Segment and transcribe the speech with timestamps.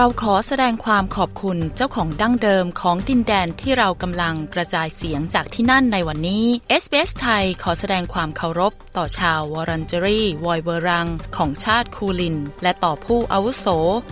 [0.00, 6.44] เราขอแสดงความขอบคุณเจ้าของดั้งเดิมของดินแดนที่เรากำลังกระจายเสียงจากที่นั่นในวันนี้
[6.82, 13.66] SBS ไทยขอแสดงความเคารพ ต่อชาววอรันเจอรี่วอยเบอรัง ของชาติคูลิน และต่อผู้อาวุโส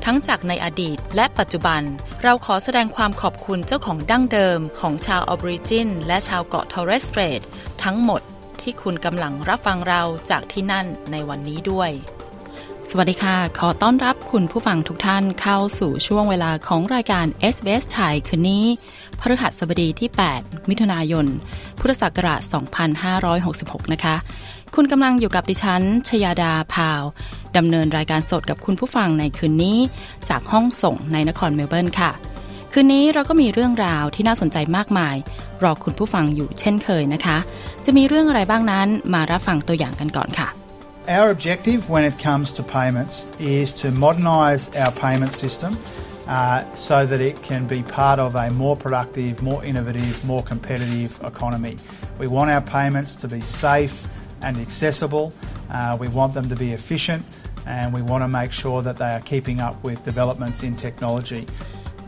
[0.05, 1.83] ทั้งจากในอดีตและปัจจุบัน
[2.23, 7.41] เราขอแสดงความขอบคุณเจ้าของดั้งเดิมของชาวออบริจิน และชาวเกาะทอร์เรสเตรท
[7.83, 8.23] ทั้งหมด
[8.61, 11.93] ที่คุณกำลังรับฟังเราจากที่นั่นในวันนี้ด้วย
[12.91, 18.65] สวัสดีค่ะ ขอต้อนรับคุณผู้ฟังทุกท่านเข้าสู่ช่วงเวลาของรายการ SBS ไทยคืนนี้
[19.21, 21.27] พฤหัสบดีที่ 8 มิถุนายน
[21.81, 22.41] พุทธศักราช
[23.17, 24.17] 2566 นะคะ
[24.75, 27.03] คุณกำลังอยู่กับดิฉัน ชยาดาพาว
[27.57, 29.79] ดำเนินรายการสดกับคุณผู้ฟังในคืนนี้
[30.29, 32.11] จากห้องส่งในนครเมลเบิร์นค่ะ
[32.73, 35.17] คืนนี้เราก็มีเรื่องราวที่น่าสนใจมากมาย
[35.63, 37.39] รอคุณผู้ฟังอยู่เช่นเคยนะคะ
[37.85, 40.51] จะมีเรื่องอะไรบ้างนั้นมารับฟังตัวอย่างกันก่อนค่ะ
[41.09, 45.79] Our objective when it comes to payments is to modernise our payment system
[46.27, 51.21] uh, so that it can be part of a more productive, more innovative, more competitive
[51.23, 51.77] economy.
[52.19, 54.09] We want our payments to be safe
[54.43, 55.33] and accessible.
[55.71, 57.25] Uh, we want them to be efficient
[57.67, 61.47] and we want to make sure that they are keeping up with developments in technology.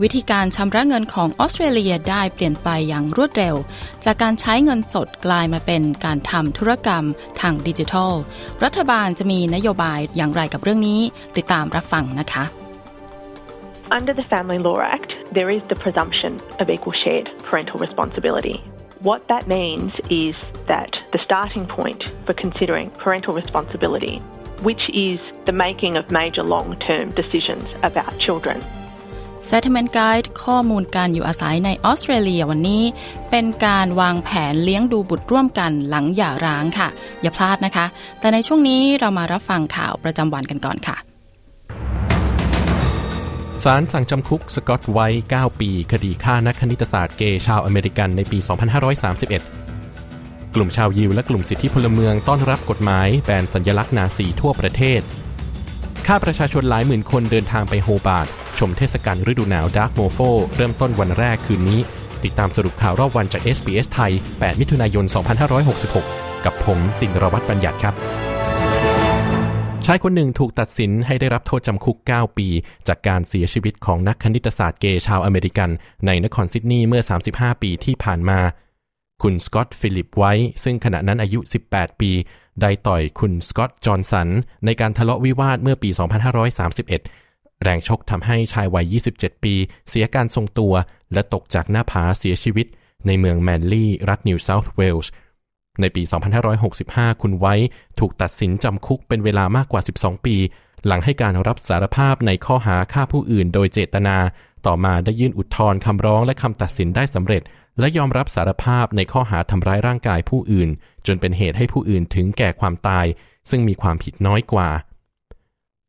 [0.02, 3.56] วิธีการชำระเงินของออสเตรเลียได้เปลี่ยนไปอย่างรวดเร็ว
[4.04, 7.04] จากการใช้เงินสดกลายมาเป็นการทำธุรกรรม
[7.40, 8.12] ทางดิจิทัล
[8.64, 11.00] รัฐบาลจะมีนโยบายอย่างไรกับเรื่องนี้
[11.36, 12.44] ติดตามรับฟังนะคะ
[13.98, 18.56] Under the Family Law Act, there is the presumption of equal shared parental responsibility.
[19.08, 19.92] What that means
[20.26, 20.34] is
[20.72, 24.16] that the starting point for considering parental responsibility,
[24.68, 28.58] which is the making of major long term decisions about children,
[29.50, 32.82] Settlement Guide ข้อมูลการอยู่อาศัยในออสเตรเลียวันนี้
[33.30, 36.88] เป็นการวางแผนเลี้ยงดูบุตรร่วมกันหลังหย่าร้างค่ะ
[37.22, 37.86] อย่าพลาดนะคะ
[38.20, 40.96] แต่ในช่วงนี้เรามารับฟังข่าวประจำวันกันก่อนค่ะ
[43.64, 45.06] ศาลสั่งจำคุกสกอตไว้
[45.36, 48.38] 9 ปี คดีฆ่านักคณิตศาสตร์เกย์ชาวอเมริกันในปี
[49.26, 55.00] 2531 กลุ่มชาวยิวและกลุ่มสิทธิพลเมืองต้อนรับกฎหมายแบนสัญลักษณ์นาซีทั่วประเทศ
[56.06, 58.26] คาดประชาชนหลายหมื่นคนเดินทางไปโฮบาร์ต
[58.58, 60.18] ชมเทศกาลฤดูหนาว Dark Mofo
[60.56, 61.80] เริ่มต้นวันแรกคืนนี้
[62.24, 65.04] ติดตามสรุปข่าวรอบวันจาก SBS ไทย 8 มิถุนายน
[65.74, 67.94] 2566 กับผมตินรวัตรบัญญัติครับ
[69.84, 72.48] ชายคนหนึ่งถูกตัดสินให้ได้รับโทษจำคุก 9 ปี
[72.88, 75.70] จากการเสียชีวิตของนักคณิตศาสตร์เกย์ชาวอเมริกัน
[76.06, 78.40] ในนครซิดนีย์เมื่อ 35 ปีที่ผ่านมา
[79.22, 80.32] คุณสกอตต์ฟิลิปไวท์
[80.64, 82.10] ซึ่งขณะนั้นอายุ 18 ปี
[82.62, 84.28] ได้ต่อยคุณสกอตต์จอห์นสัน
[84.64, 85.90] ในการทะเลาะวิวาทเมื่อปี
[86.76, 89.54] 2531 แรงชกทำให้ชายวัย 27 ปี
[89.88, 90.72] เสียการทรงตัว
[91.12, 92.66] และตกจากหน้าผาเสียชีวิต
[93.06, 95.12] ในเมืองแมนลี่รัฐนิวเซาท์เวลส์
[95.80, 96.02] ในปี
[96.62, 97.54] 2565 คุณไว้
[97.98, 100.36] ถูกตัดสินจำคุกเป็นเวลามากกว่า 12 ปี
[100.86, 104.16] หลังให้การรับสารภาพในข้อหาฆ่าผู้อื่นโดยเจตนา
[104.66, 107.42] ต่อมาได้ยื่นอุทธรณ์คำร้องและคำตัดสินได้สำเร็จ
[107.78, 110.68] และยอมรับสารภาพในข้อหาทำร้ายร่างกายผู้อื่น
[111.06, 113.06] จนเป็นเหตุให้ผู้อื่นถึงแก่ความตาย
[113.50, 114.68] ซึ่งมีความผิดน้อยกว่า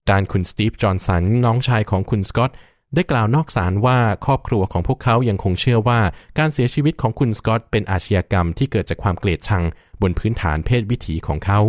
[0.10, 2.52] ด้านคุณสตีฟ จอห์นสัน น้องชายของคุณสกอต
[2.96, 6.00] ได้กล่าวนอกศาลว่าครอบครัวของพวกเขายังคงเชื่อว่า
[6.38, 9.64] การเสียชีวิตของคุณสกอตเป็นอาชญากรรมที่เกิดจากความเกลียดชัง
[10.02, 11.60] บนพื้นฐานเพศวิถีของเขา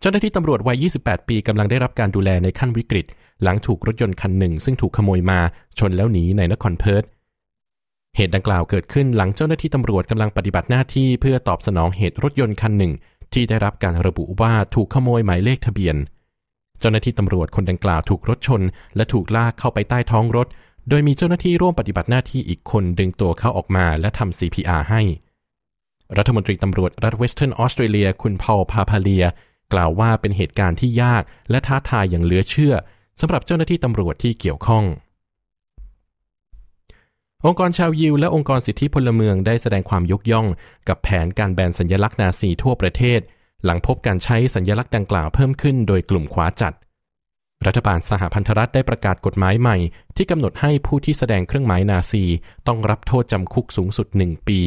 [0.00, 3.06] เจ้าหน้าที่ตำรวจวัย 28 ปีกำลังได้รับการดูแลในขั้นวิกฤต
[3.42, 5.40] หลังถูกรถยนต์คันหนึ่งซึ่งถูกขโมยมา
[5.78, 7.04] ชนแล้วหนีในนครเพิร์ธ
[8.20, 12.92] เหตุดังกล่าวเกิดขึ้นหลังเจ้าหน้าที่ตำรวจกำลังปฏิบัติหน้าที่เพื่อตอบสนองเหตุรถยนต์คันหนึ่ง
[13.32, 15.96] ที่ได้รับการระบุว่าถูกขโมยหมายเลขทะเบียน
[16.80, 18.62] เจ้าหน้าที่ตำรวจคนดังกล่าวถูกรถชน
[18.96, 20.46] และถูกลากเข้าไปใต้ท้องรถ
[20.88, 25.02] โดยมีเจ้าหน้าที่ร่วมปฏิบัติหน้าที่อีกคนดึงตัวเขาออกมาและทำ CPR ให้
[26.16, 29.24] รัฐมนตรีตำรวจรัฐเวสเทิร์นออสเตรเลียคุณพอลพาพาเลีย
[29.72, 32.74] กล่าวว่าเป็นเหตุการณ์ที่ยากและท้าทายอย่างเหลือเชื่อ
[33.20, 34.84] สำหรับเจ้าหน้าที่ตำรวจที่เกี่ยวข้อง
[37.46, 40.46] องค์กรชาวยิวและองค์กรสิทธิพลเมืองได้แสดงความยกย่อง
[40.88, 43.20] กับแผนการแบนสัญญลักษณ์นาซีทั่วประเทศ
[43.64, 46.74] หลังพบการใช้สัญญลักษณ์ดังกล่าวเพิ่มขึ้นโดยกลุ่มขวาจัด
[47.66, 49.76] รัฐบาลสหพันธรัฐได้ประกาศกฎหมายใหม่
[50.16, 52.24] ที่กำหนดให้ผู้ที่แสดงเครื่องหมายนาซี
[52.66, 54.58] ต้องรับโทษจำคุกสูงสุดหนึ่งปี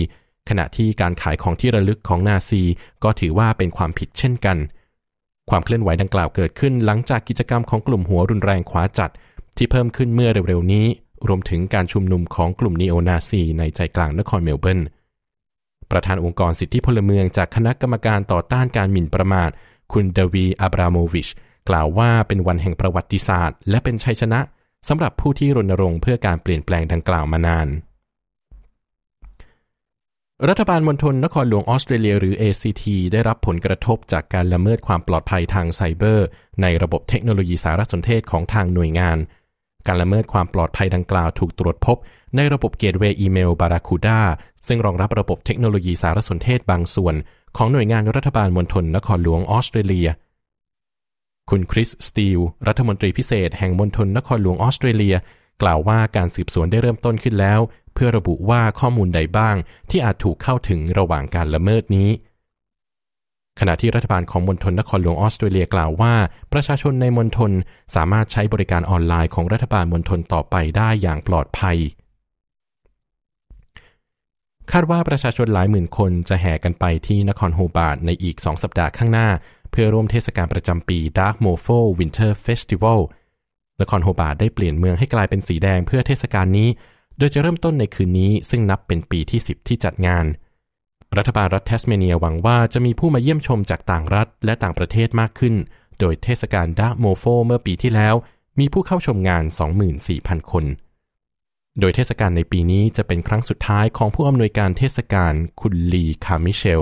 [0.49, 2.61] ขณะที่การขายของที่ระลึกของนาซี
[3.03, 4.57] ก็ถือว่าเป็นความผิดเช่นกัน
[5.49, 9.11] ความเคลื่อนไหวดังกล่าวเกิดขึ้น หลังจากกิจกรรมของกลุ่มหัวรุนแรงขวาจัด
[9.57, 10.87] ที่เพิ่มขึ้นเมื่อเร็วๆนี้
[11.27, 14.81] รวมถึงการชุมนุมของกลุ่มนีโอนาซีในใจกลางนครเมลเบิร์น
[15.91, 19.49] ประธานองค์กรสิทธิพลเมืองจากคณะกรรมการต่อต้านการหมิ่นประมาท
[19.93, 21.29] คุณเดวีอับราโมวิช
[21.69, 24.39] กล่าวว่าเป็นวันแห่งประวัติศาสตร์ และเป็นชัยชนะ
[24.87, 27.67] สำหรับผู้ที่รณรงค์เพื่อการเปลี่ยนแปลงดังกล่าวมานาน
[30.49, 36.25] รัฐบาลมณฑลนครหลวงออสเตรเลียหรือ ACT ได้รับผลกระทบจากการละเมิดความปลอดภัยทางไซเบอร์
[36.61, 39.17] ในระบบเทคโนโลยีสารสนเทศของทางหน่วยงาน
[39.87, 41.97] การละเมิดความปลอดภัยดังกล่าวถูกตรวจพบ
[42.35, 44.19] ในระบบ gateway อีเมล Barracuda
[44.67, 47.15] ซึ่งรองรับระบบเทคโนโลยีสารสนเทศบางส่วน
[47.57, 50.09] ของหน่วยงานรัฐบาลมณฑลนครหลวงออสเตรเลีย
[51.49, 55.15] คุณคริสสตีลรัฐมนตรีพิเศษแห่งมณฑลนครหลวงออสเตรเลีย
[55.61, 57.59] กล่าวว่าการสืบสวนได้เริ่มต้นขึ้นแล้ว
[57.93, 59.55] เพื่อระบุว่าข้อมูลใดบ้าง
[59.89, 62.09] ที่อาจถูกเข้าถึงระหว่างการละเมิดนี้
[63.59, 66.13] ขณะที่รัฐบาลของมณฑลนครหลวงออสเตรเลียกล่าวว่า
[66.53, 67.51] ประชาชนในมณฑล
[67.95, 71.77] สามารถใช้บริการออนไลน์ของรัฐบาลมณฑลต่อไปได้อย่างปลอดภัย
[74.71, 79.29] คาดว่าประชาชนหลายหมื่นคนจะแห่กันไปที่นครโฮบาร์ตในอีกสองสัปดาห์ข้างหน้า
[79.71, 82.99] เพื่อร่วมเทศกาลประจำปี Dark Mofo Winter Festival
[83.81, 86.69] นครโฮบาร์ตได้เปลี่ยนเมืองให้กลายเป็นสีแดงเพื่อเทศกาลนี้
[87.17, 90.25] โดยจะเริ่มต้นในคืนนี้ซึ่งนับเป็นปีที่ 10 ที่จัดงาน
[91.17, 95.55] รัฐบาลรัฐแทสเมเนียหวังว่าจะมีผู้มาเยี่ยมชมจากต่างรัฐและต่างประเทศมากขึ้น
[95.99, 98.15] โดยเทศกาล Dark Mofo เมื่อปีที่แล้ว
[98.59, 99.43] มีผู้เข้าชมงาน
[99.97, 100.65] 24,000 คน
[101.79, 106.81] โดยเทศกาลในปีนี้จะเป็นครั้งสุดท้ายของผู้อำนวยการเทศกาลคุณลีคามิเชล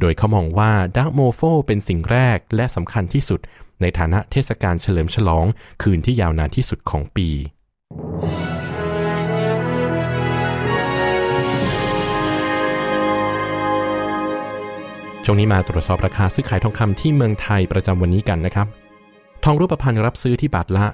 [0.00, 3.40] โดยเขามองว่า Dark Mofoเป็นสิ่งแรกและสำคัญที่สุด
[3.80, 5.46] ในฐานะเทศกาลเฉลิมฉลอง
[5.82, 7.28] คืนที่ยาวนานที่สุดของปี
[15.30, 18.66] ช่วงนี้มาตรวจสอบราคาซื้อขายทองคำที่เมืองไทยประจำวันนี้กันนะครับ
[19.44, 20.84] ทองรูปพรรณรับซื้อที่บาทละ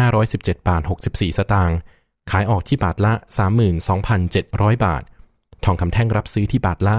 [0.00, 1.76] 31,517 บาท 64 สตางค์
[2.30, 3.12] ขายออกที่บาทละ
[3.98, 5.02] 32,700 บาท
[5.64, 6.96] ทองคำแท่งรับซื้อที่บาทละ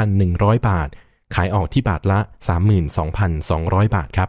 [0.00, 0.88] 32,100 บาท
[1.34, 2.18] ขายออกที่บาทละ
[3.06, 4.28] 32,200 บาทครับ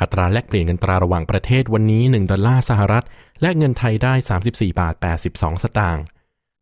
[0.00, 3.04] อัตราแลกเปลี่ยนเงินตราระหว่างประเทศวันนี้ 1 ดอลลาร์สหรัฐ
[3.40, 4.14] แลกเงินไทยได้
[4.48, 4.94] 34 บาท
[5.30, 6.04] 82 สตางค์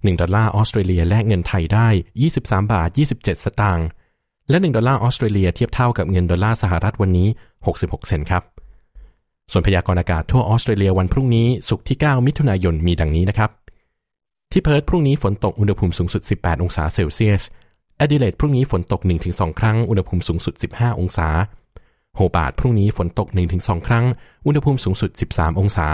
[0.09, 1.89] 1 ดอลลาร์ออสเตรเลียแลกเงินไทยได้
[2.27, 3.87] 23 บาท 27 สตางค์
[4.51, 7.29] และ 1 ดอลลาร์ออสเตรเลียเทียบเท่ากับเงินดอลลาร์สหรัฐวันนี้
[7.67, 8.43] 66 เซนต์ครับ
[9.53, 13.51] ส่วนพยากรณ์อากาศทั่วออสเตรเลียวันพรุ่งนี้ศุกร์ที่ 9 มิถุนายนมีดังนี้นะครับ
[14.53, 17.43] ที่เพิร์ธพรุ่งนี้ฝนตกอุณหภูมิสูงสุด 18 องศาเซลเซียส
[17.97, 19.01] แอดิเลดพรุ่งนี้ฝนตก
[19.31, 21.29] 1-2 ครั้ง อุณหภูมิสูงสุด 15 องศา
[22.17, 23.29] โฮบาร์ตพรุ่งนี้ฝนตก
[23.59, 24.05] 1-2 ครั้ง
[24.47, 25.89] อุณหภูมิสูงสุด 13 องศา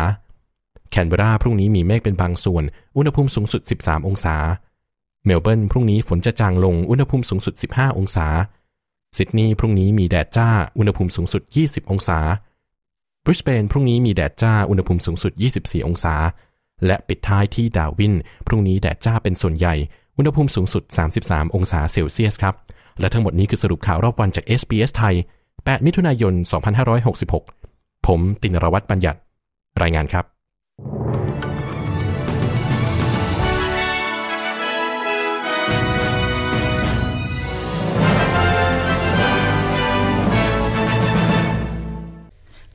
[0.93, 2.65] แคนเบราพรุ่งนี้มีเมฆเป็นบางส่วน
[2.97, 4.37] อุณหภูมิสูงสุด 13 องศา
[5.25, 8.27] เมลเบิร์นพรุ่งนี้ฝนจะจางลง อุณหภูมิสูงสุด 15 องศา
[9.17, 10.49] ซิดนีย์พรุ่งนี้มีแดดจ้า
[10.79, 12.19] อุณหภูมิสูงสุด 20 องศา
[13.25, 16.15] บริสเบนพรุ่งนี้มีแดดจ้า อุณหภูมิสูงสุด 24 องศา
[16.87, 18.15] และปิดท้ายที่ดาวิน
[18.47, 19.75] พรุ่งนี้แดดจ้าเป็นส่วนใหญ่
[20.17, 20.83] อุณหภูมิสูงสุด
[21.19, 22.55] 33 องศาเซลเซียสครับ
[23.01, 25.15] และทั้งหมดนี้คือสรุปข่าวรอบวันจาก SBS ไทย
[25.51, 26.35] 8 มิถุนายน
[27.21, 29.19] 2566 ผมตินรวัตรบัญญัติ
[29.83, 30.32] รายงานครับ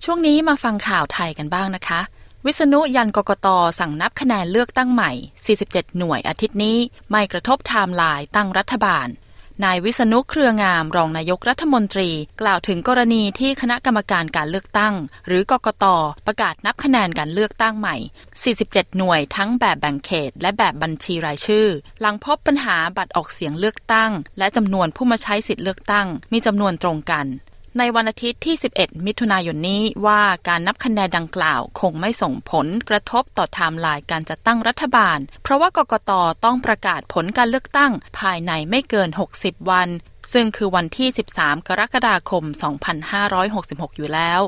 [0.10, 2.02] ช่วงนี้มาฟังข่าวไทยกันบ้างนะคะ
[2.46, 3.48] วิษณุยันกกต
[3.80, 5.12] สั่งนับคะแนนเลือกตั้งใหม่
[5.56, 6.78] 47 หน่วยอาทิตย์นี้
[7.10, 9.08] ไม่กระทบไทม์ไลน์ตั้งรัฐบาล
[9.64, 12.10] นายวิษณุเครืองามรองนายกรัฐมนตรี
[12.42, 14.94] กล่าวถึงกรณีที่คณะกรรมการการเลือกตั้ง
[15.28, 15.86] หรือกกต
[16.26, 17.96] ประกาศนับคะแนนการเลือกตั้งใหม่
[18.48, 21.68] 47 หน่วยทั้งแบบแบ่งเขต และแบบบัญชีรายชื่อ
[22.02, 27.28] หลังพบปัญหาบัตรออกเสียงเลือกตั้ง และจำนวนผู้มาใช้สิทธิ์เลือกตั้ง มีจำนวนตรงกัน
[27.78, 36.12] ในวันอาทิตย์ที่ 11 มิถุนายนนี้ว่าการนับคะแนนดังกล่าวคงไม่ส่งผลกระทบต่อไทม์ไลน์การจัดตั้งรัฐบาล เพราะว่ากกต
[36.46, 39.90] ต้องประกาศผลการเลือกตั้งภายในไม่เกิน 60 วัน
[40.34, 42.44] ซึ่งคือวันที่ 13 กรกฎาคม
[43.22, 44.42] 2566 อยู่แล้ว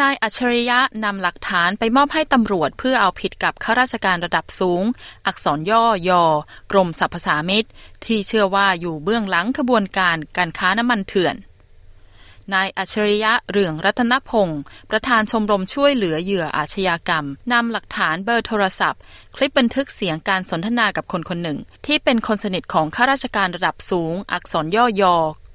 [0.00, 4.82] นายอัจฉริยะนำหลักฐานไปมอบให้ตำรวจเพื่อเอาผิดกับข้าราชการระดับสูง
[5.26, 6.10] อักษรย่อย
[6.72, 7.66] กรมสรรพสามิต
[8.04, 11.36] ที่เชื่อว่าอยู่เบื้องหลังขบวนการการค้าน้ำมันเถื่อน
[12.54, 19.00] นายอัจฉริยะเรืองรัตนพงศ์ประธานชมรมช่วยเหลือเหยื่ออาชญากรรมนำหลักฐานเบอร์โทรศัพท์
[19.36, 25.04] คลิปบันทึกเสียงการสนทนากับคนคนหนึ่ง ที่เป็นคนสนิทของข้าราชการระดับสูง อักษรย่อย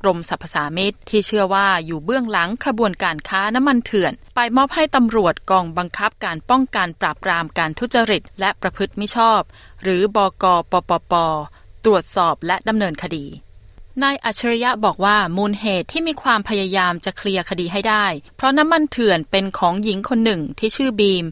[0.01, 9.41] กรมสรรพสามิตที่เชื่อว่าอยู่เบื้องหลังขบวนการค้าน้ำมันเถื่อน ไปมอบให้ตำรวจกองบังคับการป้องกันปราบปรามการทุจริต และประพฤติมิชอบ
[9.83, 11.13] หรือบกปปป
[11.85, 13.25] ตรวจสอบและดำเนินคดี
[14.01, 18.05] นายอัจฉริยะบอกว่ามูลเหตุที่มีความพยายามจะเคลียร์คดีให้ได้
[18.37, 21.25] เพราะน้ำมันเถื่อนเป็นของหญิงคนหนึ่งที่ชื่อบีม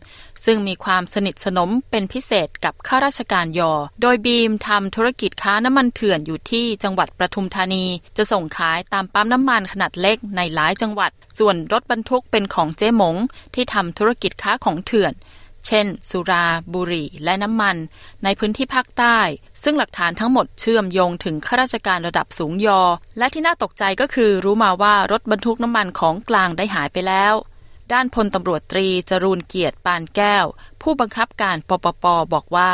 [0.45, 7.85] ซึ่งมีความสนิทสนมเป็นพิเศษกับข้าราชการยอ โดยบีมทำธุรกิจค้าน้ำมันเถื่อนอยู่ที่จังหวัดประทุมธานี
[8.17, 13.15] จะส่งขายตามปั๊มน้ำมันขนาดเล็กในหลายจังหวัด ส่วนรถบรรทุกเป็นของเจ๊หมง
[13.55, 15.13] ที่ทำธุรกิจค้าของเถื่อน
[15.67, 17.75] เช่น สุรา บุหรี่ และน้ำมัน
[18.23, 19.17] ในพื้นที่ภาคใต้
[19.63, 22.81] ซึ่งหลักฐานทั้งหมดเชื่อมโยงถึงข้าราชการระดับสูงยอ
[23.17, 27.33] และที่น่าตกใจก็คือรู้มาว่ารถบรรทุกน้ำมันของกลางได้หายไปแล้ว
[27.93, 30.45] ด้านพลตำรวจตรีจรูนเกียรติปานแก้ว
[30.81, 32.71] ผู้บังคับการปปปบอกว่า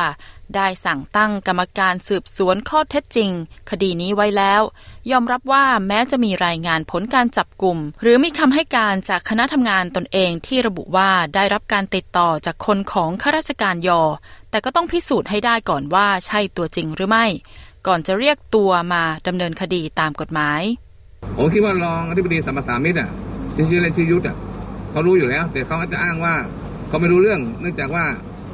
[0.56, 3.32] ได้สั่งตั้งกรรมการสืบสวนข้อเท็จจริง
[3.70, 4.62] คดีนี้ไว้แล้ว
[5.12, 14.02] ยอมรับว่าแม้จะมีรายงานผลการจับกลุ่ม หรือมีคำให้การจากคณะทำงานตนเองที่ระบุว่าได้รับการติดต่อจากคนของข้าราชการยอ
[14.50, 17.26] แต่ก็ต้องพิสูจน์ให้ได้ก่อนว่าใช่ตัวจริงหรือไม่
[17.88, 20.62] ก่อนจะเรียกตัวมาดำเนินคดีตามกฎหมาย
[21.38, 23.10] ผมคิดว่ารองอธิบดีสัมปสามิตรอะ
[23.56, 24.38] ชื่อเล่นชื่อยุทธอะ
[24.98, 26.36] เขารู้อยู่แล้ว แต่เขาอาจจะอ้างว่า
[26.88, 28.06] เขาไม่รู้เรื่อง เนื่องจากว่า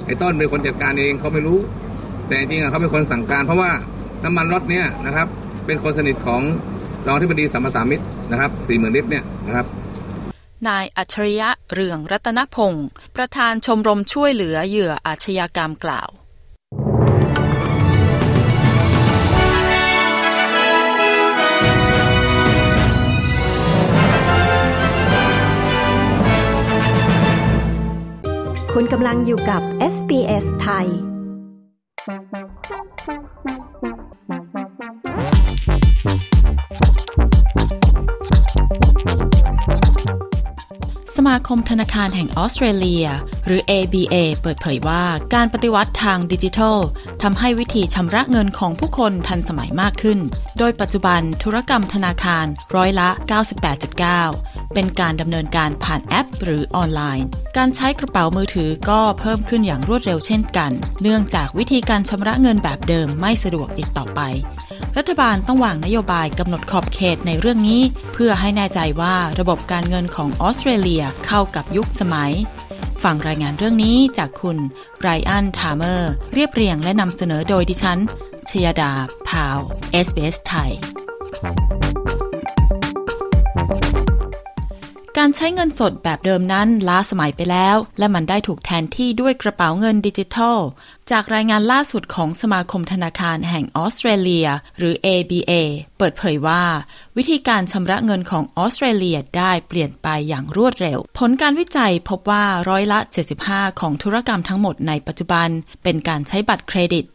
[0.05, 1.57] ไอ้ต้นเป็นคนจัดการเองเขาไม่รู้
[2.27, 3.71] แต่จริงๆเขาเป็นคนสั่งการ เพราะว่า
[4.23, 5.27] น้ำมันรถเนี้ยนะครับ
[5.65, 6.41] เป็นคนสนิทของ
[7.07, 9.65] รองที่บดีสัมมาสามิตรนะครับสี่หมื่นลิตรเนี่ยนะครับ
[10.67, 16.09] นายอัจฉริยะเรืองรัตนพงศ์ประธานชมรมช่วยเหลือเหยื่ออาชญากรรมกล่าว
[28.77, 29.61] คุณกำลังอยู่กับ
[29.93, 30.87] SBS ไทย
[41.15, 43.05] สมาคมธนาคารแห่งออสเตรเลีย
[43.47, 45.03] หรือ ABA เปิดเผยว่า
[45.33, 46.77] การปฏิวัติทางดิจิทัล
[47.21, 50.19] ทำให้วิธีชำระเงินของผู้คนทันสมัยมากขึ้น
[50.57, 53.09] โดยปัจจุบันธุรกรรมธนาคารร้อยละ
[53.83, 57.25] 98.9 เป็นการดำเนินการผ่านแอป หรือออนไลน์
[57.57, 64.21] การใช้กระเป๋ามือถือก็เพิ่มขึ้นอย่างรวดเร็วเช่นกัน เนื่องจากวิธีการชำระเงินแบบเดิมไม่สะดวกอีกต่อไป
[64.97, 67.81] รัฐบาลต้องวางนโยบายกำหนดขอบเขตในเรื่องนี้
[68.13, 72.31] เพื่อให้แน่ใจว่าระบบการเงินของออสเตรเลียเข้ากับยุคสมัย
[73.03, 74.57] ฟังรายงานเรื่องนี้จากคุณ
[74.99, 77.99] ไรอันทาร์เมอร์ เรียบเรียงและนำเสนอโดยดิฉัน
[78.49, 78.91] ชยดา
[79.27, 79.59] พาว
[80.05, 80.71] SBS ไทย
[85.25, 90.59] การใช้เงินสดแบบเดิมนั้นล้าสมัยไปแล้ว และมันได้ถูกแทนที่ด้วยกระเป๋าเงินดิจิทัล
[91.11, 95.51] จากรายงานล่าสุดของสมาคมธนาคารแห่งออสเตรเลีย หรือ ABA
[95.97, 96.63] เปิดเผยว่า
[97.17, 102.99] วิธีการชำระเงินของออสเตรเลียได้เปลี่ยนไปอย่างรวดเร็ว ผลการวิจัยพบว่าร้อยละ
[103.39, 105.49] 75 ของธุรกรรมทั้งหมดในปัจจุบัน
[105.83, 107.05] เป็นการใช้บัตรเครดิต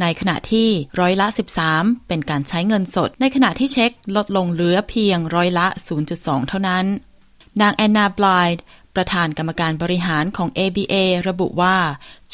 [0.00, 0.68] ในขณะที่
[1.00, 1.26] ร้อยละ
[1.68, 5.66] 13 เป็นการใช้เงินสด ในขณะที่เช็คลดลงเหลือเพียงร้อยละ
[6.08, 6.86] 0.2 เท่านั้น
[7.60, 8.62] นางแอนนาบลายด์
[8.96, 10.94] ประธานกรรมการบริหารของ ABA
[11.28, 11.76] ระบุว่า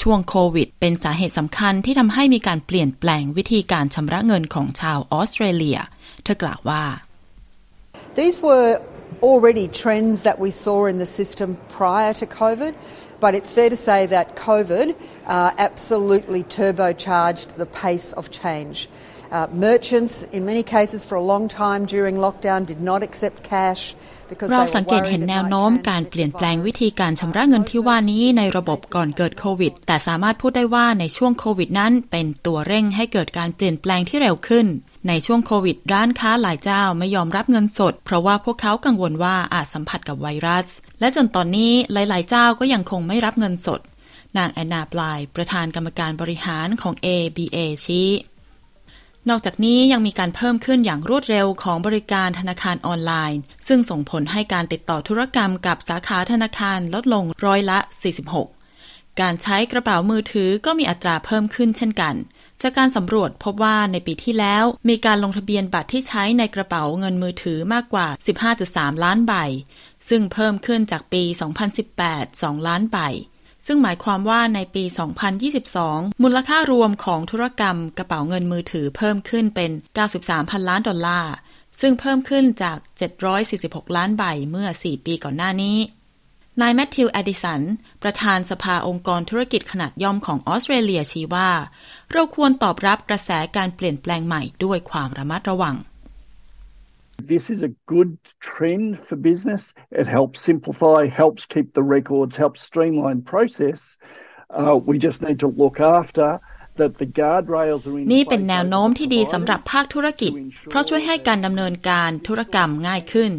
[0.01, 5.79] ช่วงโควิด เป็นสาเหตุสำคัญที่ทำให้มีการเปลี่ยนแปลงวิธีการชำระเงินของชาวออสเตรเลีย
[6.25, 6.85] เธอกล่าวว่า
[8.21, 8.71] These were
[9.31, 11.49] already trends that we saw in the system
[11.79, 12.75] prior to COVID
[13.21, 14.89] but it's fair to say that COVID
[15.27, 18.89] uh, absolutely turbocharged the pace of change.
[19.31, 23.95] Uh, merchants, in many cases for a long time during lockdown, did not accept cash.
[24.50, 34.66] เราสังเกตเห็นแนวโน้มการเปลี่ยนแปลงวิธีการชำระเงินที่ว่านี้ในระบบก่อนเกิดโควิด แต่สามารถพูดได้ว่าในช่วงโควิดนั้นเป็นตัวเร่งให้เกิดการเปลี่ยนแปลงที่เร็วขึ้น
[35.08, 40.66] ในช่วงโควิด ร้านค้าหลายเจ้าไม่ยอมรับเงินสด เพราะว่าพวกเขากังวลว่าอาจสัมผัสกับไวรัส
[41.00, 43.80] และจนตอนนี้หลาย ๆ เจ้าก็ยังคงไม่รับเงินสด
[44.38, 48.08] นางแอนนาปลาย ประธานกรรมการบริหารของ ABA ชี้
[49.28, 57.78] นอกจากนี้ยังมีการเพิ่มขึ้นอย่างรวดเร็วของบริการธนาคารออนไลน์ ซึ่งส่งผลให้การติดต่อธุรกรรมกับสาขาธนาคารลดลงร้อยละ
[58.49, 62.14] 46 การใช้กระเป๋ามือถือก็มีอัตราเพิ่มขึ้นเช่นกัน
[62.62, 68.08] จากการสำรวจพบว่าในปีที่แล้วมีการลงทะเบียนบัตรที่ใช้ในกระเป๋าเงินมือถือมากกว่า
[68.54, 69.35] 15.3 ล้านใบ
[70.08, 71.23] ซึ่งเพิ่มขึ้นจากปี
[71.82, 72.99] 2018 2 ล้านใบ
[73.71, 74.85] ซึ่งหมายความว่าในปี
[75.53, 79.71] 2022 มูลค่ารวมของธุรกรรมกระเป๋าเงินมือถือเพิ่มขึ้นเป็น
[80.11, 81.35] 93 พันล้านดอลลาร์
[81.81, 82.79] ซึ่งเพิ่มขึ้นจาก
[83.37, 85.79] 746 ล้านใบเมื่อ 4 ปีก่อนหน้านี้
[86.61, 87.63] นายแมทธิวแอดิสัน
[88.03, 91.51] ประธานสภาองค์กรธุรกิจขนาดย่อมของออสเตรเลียชี้ว่า
[92.13, 95.77] เราควรตอบรับกระแสการเปลี่ยนแปลงใหม่ด้วยความระมัดระวัง
[97.23, 99.75] This is a good trend for business.
[99.91, 103.99] It helps simplify, helps keep the records, helps streamline process.
[104.49, 106.41] Uh, we just need to look after
[108.13, 110.33] นี่เป็นแนวโน้มที่ดีสำหรับภาคธุรกิจ
[110.71, 113.33] เพราะช่วยให้การดำเนินการธุรกรรมง่ายขึ้น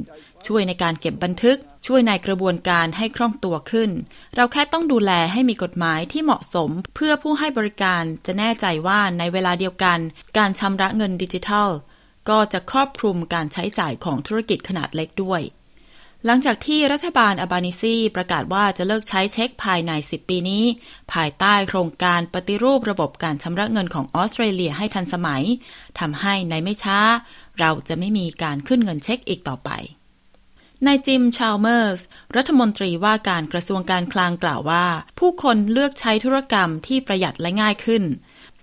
[0.48, 1.58] ช่วยในการเก็บบันทึก
[1.88, 3.90] ช่วยในกระบวนการให้คล่องตัวขึ้น
[4.36, 10.00] เราแค่ต้องดูแลให้มีกฎหมายที่เหมาะสม เพื่อผู้ให้บริการจะแน่ใจว่าในเวลาเดียวกัน
[10.38, 11.70] การชำระเงินดิจิทัล
[12.30, 15.44] ก็จะครอบคลุมการใช้จ่ายของธุรกิจขนาดเล็กด้วย
[16.26, 20.64] หลังจากที่รัฐบาลอบานิซีประกาศว่าจะเลิกใช้เช็คภายใน 10 ปีนี้
[21.14, 25.44] ภายใต้โครงการปฏิรูประบบการชำระเงินของออสเตรเลียให้ทันสมัย
[26.00, 27.00] ทำให้ในไม่ช้า
[27.60, 29.70] เราจะไม่มีการขึ้นเงินเช็คอีกต่อไป
[30.86, 32.02] นายจิม ชาลเมอร์ส
[32.36, 34.86] รัฐมนตรีว่าการกระทรวงการคลังกล่าวว่า
[35.20, 38.04] ผู้คนเลือกใช้ธุรกรรมที่ประหยัดและง่ายขึ้น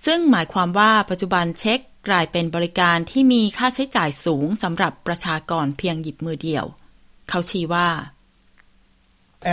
[0.05, 6.65] ซึ่งหมายความว่าปัจจุบันเช็คกลายเป็นบริการที่มีค่าใช้จ่ายสูงสำหรับประชากรเพียงหยิบมือเดียว
[7.29, 7.89] เขาชี้ว่า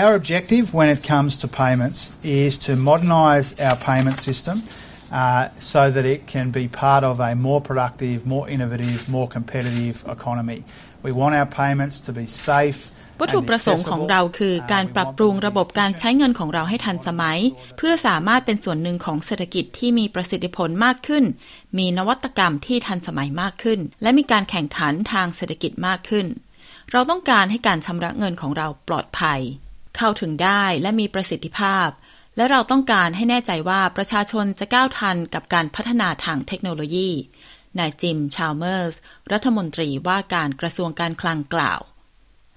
[0.01, 4.55] Our objective when it comes to payments is to modernise our payment system
[5.11, 9.95] uh, so that it can be part of a more productive, more innovative, more competitive
[10.17, 10.59] economy.
[11.03, 12.91] We want our payments to be safe.
[13.23, 17.39] วัตถุประสงค์ของเราคือการปรับปรุงระบบการใช้เงินของเราให้ทันสมัย
[17.77, 21.23] เพื่อสามารถเป็นส่วนหนึ่งของเศรษฐกิจที่มีประสิทธิผลมากขึ้น
[21.77, 26.27] มีนวัตกรรมที่ทันสมัยมากขึ้น และมีการแข่งขันทางเศรษฐกิจมากขึ้น
[26.91, 29.39] เราต้องการให้การชำระเงินของเราปลอดภัย
[29.97, 31.87] เข้าถึงได้และมีประสิทธิภาพ
[32.35, 37.09] และเราต้องการให้แน่ใจว่าประชาชนจะก้าวทันกับการพัฒนาทางเทคโนโลยี
[37.79, 38.95] นายจิม ชาลเมอร์ส
[39.31, 41.81] รัฐมนตรีว่าการกระทรวงการคลังกล่าว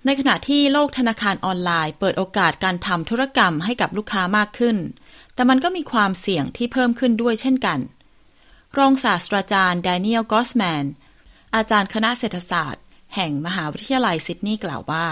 [0.09, 4.77] ในขณะที่โลกธนาคารออนไลน์ เปิดโอกาสการทำธุรกรรมให้กับลูกค้ามากขึ้น
[5.35, 7.79] แต่มันก็มีความเสี่ยงที่เพิ่มขึ้นด้วยเช่นกัน
[8.79, 10.85] รองศาสตราจารย์ดเนียลกอสแมน
[11.57, 12.85] อาจารย์คณะเศรษฐศาสตร์
[13.15, 15.07] แห่งมหาวิทยาลัยซิดนีย์กล่าวว่า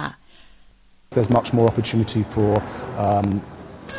[1.14, 2.50] There's much more opportunity for
[3.06, 3.28] um,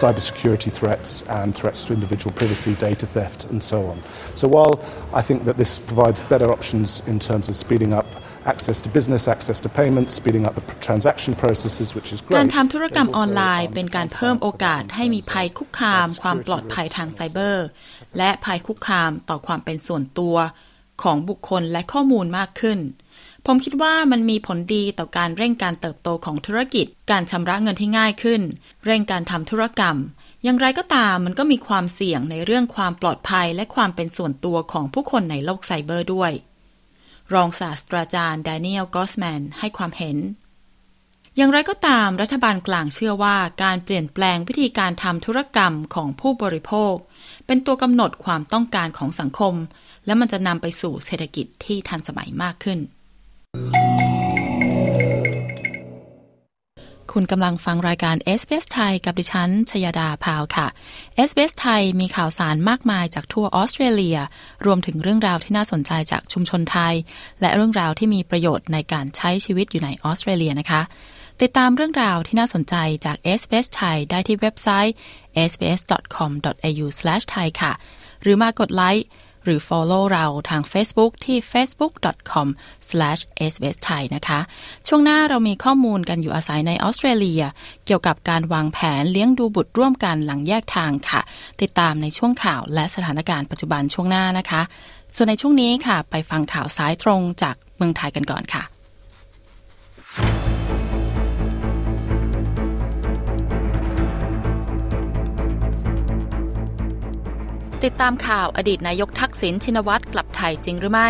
[0.02, 1.10] cybersecurity threats
[1.40, 3.98] and threats to individual privacy, data theft, and so on.
[4.40, 4.74] So while
[5.20, 8.08] I think that this provides better options in terms of speeding up
[8.54, 12.36] access to business, access to payments, speeding up the transaction processes, which is great.
[12.38, 17.66] การทำธุรกรรมออนไลน์เป็นการเพิ่มโอกาสให้มีภัยคุกคาม ความปลอดภัยทางไซเบอร์
[18.18, 20.36] และภัยคุกคามต่อความเป็นส่วนตัว
[21.04, 22.80] ของบุคคลและข้อมูลมากขึ้น
[23.46, 28.42] ผมคิดว่ามันมีผลดีต่อการเร่งการเติบโตของธุรกิจ การชำระเงินที่ง่ายขึ้น
[28.86, 29.98] เร่งการทำธุรกรรม
[30.44, 36.32] อย่างไรก็ตามมันก็มีความเสี่ยงในเรื่องความปลอดภัยและความเป็นส่วนตัวของผู้คนในโลกไซเบอร์ด้วย
[37.34, 40.18] รองศาสตราจารย์ดานียลกอสแมนให้ความเห็น
[41.36, 46.96] อย่างไรก็ตามรัฐบาลกลางเชื่อว่าการเปลี่ยนแปลงวิธีการทำธุรกรรมของผู้บริโภค
[47.48, 49.54] เป็นตัวกำหนดความต้องการของสังคม
[50.06, 52.80] และมันจะนำไปสู่เศรษฐกิจที่ทันสมัยมากขึ้น
[57.20, 60.68] คุณกำลังฟังรายการ s อ s ไทยกับดิฉัน ชยดาพาวค่ะ
[61.30, 64.18] s อ s ไทยมีข่าวสารมากมายจากทั่วออสเตรเลีย
[64.66, 66.94] รวมถึงเรื่องราวที่น่าสนใจจากชุมชนไทย
[67.42, 70.82] และเรื่องราวที่มีประโยชน์ในการใช้ชีวิตอยู่ในออสเตรเลียนะคะ
[71.42, 72.76] ติดตามเรื่องราวที่น่าสนใจ
[73.06, 74.96] จาก s อ s ไทยได้ที่เว็บไซต์
[75.50, 77.74] sbs.com.au/thai ค่ะ
[78.22, 79.06] หรือมากดไลค์
[79.46, 84.40] หรือ follow เราทาง Facebook ที่ facebook.com/sbsthai นะคะ
[84.88, 87.44] ช่วงหน้าเรามีข้อมูลกันอยู่อาศัยในออสเตรเลีย
[87.86, 91.22] เกี่ยวกับการวางแผนเลี้ยงดูบุตรร่วมกันหลังแยกทางค่ะ
[91.62, 94.62] ติดตามในช่วงข่าวและสถานการณ์ปัจจุบันช่วงหน้านะคะ
[95.16, 98.64] ส่วนในช่วงนี้ค่ะ ไปฟังข่าวสายตรงจากเมืองไทยกันก่อนค่ะ
[107.84, 111.10] ติดตามข่าวอดีตนายกทักษิณชินวัตรกลับไทยจริงหรือไม่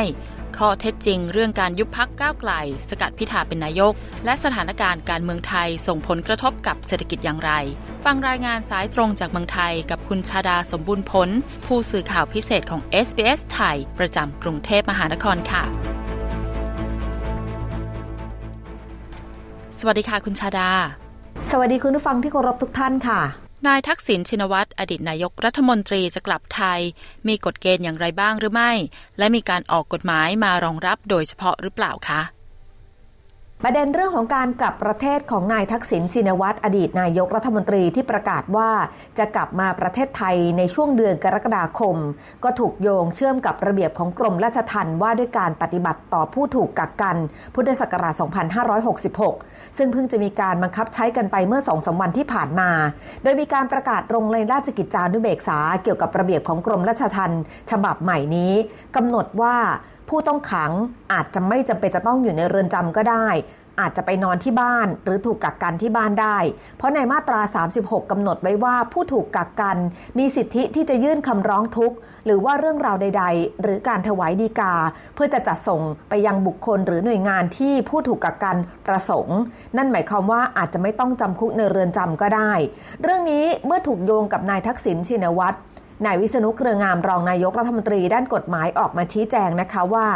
[0.57, 2.51] ข้อเท็จจริงเรื่องการยุบพักก้าวไกล
[2.89, 3.93] สกัดพิธาเป็นนายก
[4.25, 7.51] และสถานการณ์การเมืองไทยส่งผลกระทบกับเศรษฐกิจอย่างไร
[8.05, 11.29] ฟังรายงานสายตรงจากเมืองไทยกับคุณชาดาสมบูรณ์ผล
[11.65, 15.63] ผู้สื่อข่าวพิเศษของ SBS ไทย ประจำกรุงเทพมหานครค่ะ
[19.79, 20.69] สวัสดีค่ะคุณชาดา
[21.49, 26.79] สวัสดีคุณผู้ฟังที่เคารพทุกท่านค่ะ นายทักษิณชินวัตรอดีตนายกรัฐมนตรีจะกลับไทย
[27.27, 28.71] มีกฎเกณฑ์อย่างไรบ้างหรือไม่
[29.17, 32.21] และมีการออกกฎหมายมารองรับโดยเฉพาะหรือเปล่าคะ
[33.63, 38.69] ประเด็นเรื่องของการกลับประเทศของนายทักษิณชินวัตรอดีตนายกรัฐมนตรีที่ประกาศว่า
[39.17, 41.97] จะกลับมาประเทศไทยในช่วงเดือนกรกฎาคม
[42.43, 47.17] ก็ถูกโยงเชื่อมกับระเบียบของกรมราชทัณฑ์ว่าด้วยการปฏิบัติต่อผู้ถูกกักกัน
[47.55, 48.13] พุทธศักราช
[48.95, 52.69] 2566 ซึ่งเพิ่งจะมีการบังคับใช้กันไปเมื่อสองสาวันที่ผ่านมา
[53.23, 57.41] โดยมีการประกาศลงในราชกิจจานุเบกษาเกี่ยวกับระเบียบของกรมราชทัณฑ์
[57.71, 58.53] ฉบับใหม่นี้
[58.95, 59.55] กำหนดว่า
[60.09, 60.71] ผู้ต้องขัง
[61.13, 63.27] อาจจะไม่จำเป็นจะต้องอยู่ในเรือนจำก็ได้
[63.81, 66.37] อาจจะไปนอนที่บ้านหรือถูกกักกันที่บ้านได้
[66.77, 67.41] เพราะในมาตรา
[67.75, 69.77] 36กำหนดไว้ว่าผู้ถูกกักกัน
[70.17, 74.73] มีสิทธิที่จะยื่นคำร้องทุกข์ หรือว่าเรื่องราวใด ๆ หรือการถวายดีกา
[75.15, 79.39] เพื่อจะจัดส่งไปยังบุคคลหรือหน่วยงานที่ผู้ถูกกักกันประสงค์
[79.77, 82.51] นั่นหมายความว่าอาจจะไม่ต้องจำคุกในเรือนจำก็ได้
[83.01, 85.57] เรื่องนี้เมื่อถูกโยงกับนายทักษิณชินวัตร
[86.03, 90.07] นายวิษณุเครืองามรองนายกรัฐมนตรีด้านกฎหมายออกมาชี้แจงนะคะว่า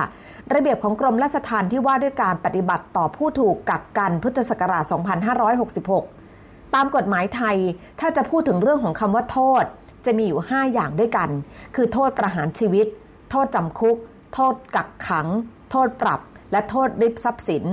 [0.53, 4.83] ระเบียบของกรมราชทัณฑ์ที่ว่าด้วยการปฏิบัติต่อผู้ถูกกักกันพุทธศักราช
[5.99, 7.57] 2566 ตามกฎหมายไทย
[7.99, 9.63] ถ้าจะพูดถึงเรื่องของคำว่าโทษ
[10.05, 11.29] จะมีอยู่ 5 อย่างด้วยกัน
[11.75, 12.87] คือโทษประหารชีวิต
[13.31, 13.97] โทษจำคุก
[14.33, 15.27] โทษกักขัง
[15.71, 17.65] โทษปรับ และโทษริบทรัพย์สิน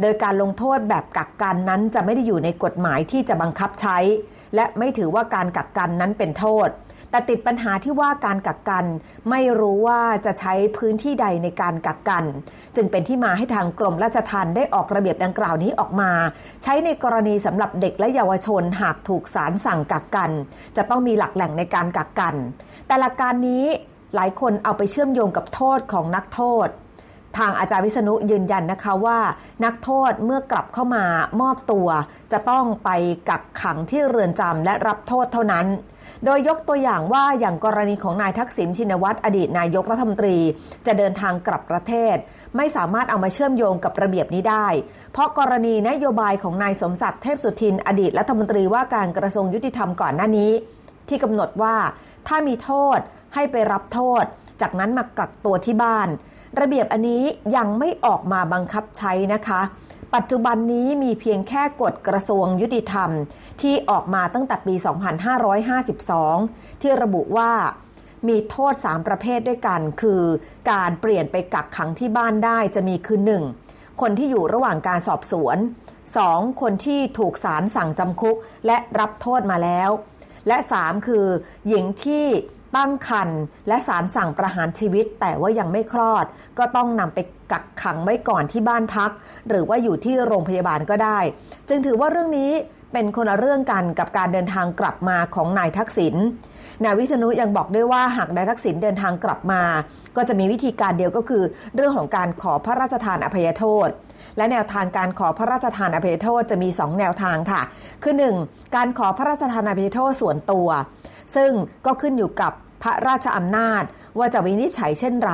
[0.00, 3.98] โดยการลงโทษแบบกักกันนั้นจะไม่ได้อยู่ในกฎหมายที่จะบังคับใช้
[4.54, 6.68] และไม่ถือว่าการกักกันนั้นเป็นโทษ
[7.10, 8.84] แต่ติดปัญหาที่ว่าการกักกัน
[9.30, 12.24] ไม่รู้ว่าจะใช้พื้นที่ใดในการกักกัน
[12.76, 16.10] จึงเป็นที่มาให้ทางกรมราชทัณฑ์ได้ออกระเบียบดังกล่าวนี้ออกมา
[16.62, 20.30] ใช้ในกรณีสำหรับเด็กและเยาวชนหากถูกศาลสั่งกักกัน
[20.76, 22.34] จะต้องมีหลักแหล่งในการกักกัน
[22.86, 23.64] แต่หลักการนี้
[24.14, 26.68] หลายคนเอาไปเชื่อมโยงกับโทษของนักโทษ
[27.38, 29.18] ทางอาจารย์วิษณุยืนยันนะคะว่า
[29.64, 31.04] นักโทษเมื่อกลับเข้ามา
[31.40, 31.88] มอบตัว
[32.32, 32.90] จะต้องไป
[33.28, 35.66] กักขังที่เรือนจำและรับโทษเท่านั้น
[36.24, 40.36] โดยยกตัวอย่างว่าอย่างกรณีของนายทักษิณชินวัตรอดีตนายกรัฐมนตรี
[40.86, 42.16] จะเดินทางกลับประเทศ
[42.56, 44.66] ไม่สามารถเอามาเชื่อมโยงกับระเบียบนี้ได้
[45.12, 50.52] เพราะกรณีนโยบายของนายสมศักดิ์เทพสุทิน อดีตรัฐมนตรีว่าการกระทรวงยุติธรรมก่อนหน้านี้
[51.08, 51.76] ที่กำหนดว่า
[52.28, 52.98] ถ้ามีโทษ
[53.34, 54.24] ให้ไปรับโทษ
[54.60, 56.08] จากนั้นมากักตัวที่บ้าน
[56.60, 57.22] ระเบียบอันนี้
[57.56, 59.60] ยังไม่ออกมาบังคับใช้นะคะ
[60.14, 63.10] ปัจจุบันนี้มีเพียงแค่กฎกระทรวงยุติธรรม
[63.62, 64.74] ที่ออกมาตั้งแต่ปี
[65.98, 67.52] 2552 ที่ระบุว่า
[68.28, 70.22] มีโทษ 3 ประเภทด้วยกัน คือ
[70.70, 73.20] การเปลี่ยนไปกักขังที่บ้านได้จะมีคือ
[73.60, 74.00] 1.
[74.00, 75.56] คนที่อยู่ระหว่างการสอบสวน
[76.08, 76.60] 2.
[76.60, 79.90] คนที่ถูกศาลสั่งจำคุกและรับโทษมาแล้ว
[80.48, 81.26] และ 3 คือ
[81.68, 82.26] หญิงที่
[82.76, 86.26] ตั้งครรภ์และสารสั่งประหารชีวิตแต่ว่ายังไม่คลอด
[86.58, 87.18] ก็ต้องนำไป
[87.52, 89.10] กักขังไว้ก่อนที่บ้านพัก
[89.48, 91.18] หรือว่าอยู่ที่โรงพยาบาลก็ได้
[91.68, 92.50] จึงถือว่าเรื่องนี้
[92.92, 96.14] เป็นคนละเรื่องกันกับการเดินทางกลับมาของนายทักษิณ
[96.84, 99.62] นายวิษณุยังบอกด้วยว่าหากนายทักษิณเดินทางกลับมา
[100.16, 101.42] ก็จะมีวิธีการเดียวก็คือ
[101.74, 103.88] เรื่องของการขอพระราชทานอภัยโทษ
[104.36, 107.62] และแนวทางการขอพระราชทานอภัยโทษจะมี 2 แนวทางค่ะ
[108.02, 108.76] คือ 1.
[108.76, 110.68] การขอพระราชทานอภัยโทษส่วนตัว
[111.34, 111.50] ซึ่ง
[111.86, 113.84] ก็ขึ้นอยู่กับพระราชอำนาจ
[114.18, 115.32] ว่าจะวินิจฉัยเช่นไร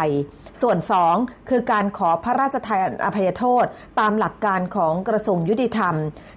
[0.62, 0.78] ส่วน
[1.12, 3.64] 2 คือการขอพระราชทานอภัยโทษ
[4.00, 5.94] ตามหลักการของกระทรวงยุติธรรม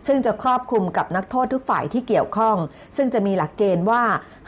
[0.07, 2.57] ซึ่งจะครอบคลุมกับนักโทษทุกฝ่ายที่เกี่ยวข้อง
[2.97, 4.03] ซึ่งจะมีหลักเกณฑ์ว่า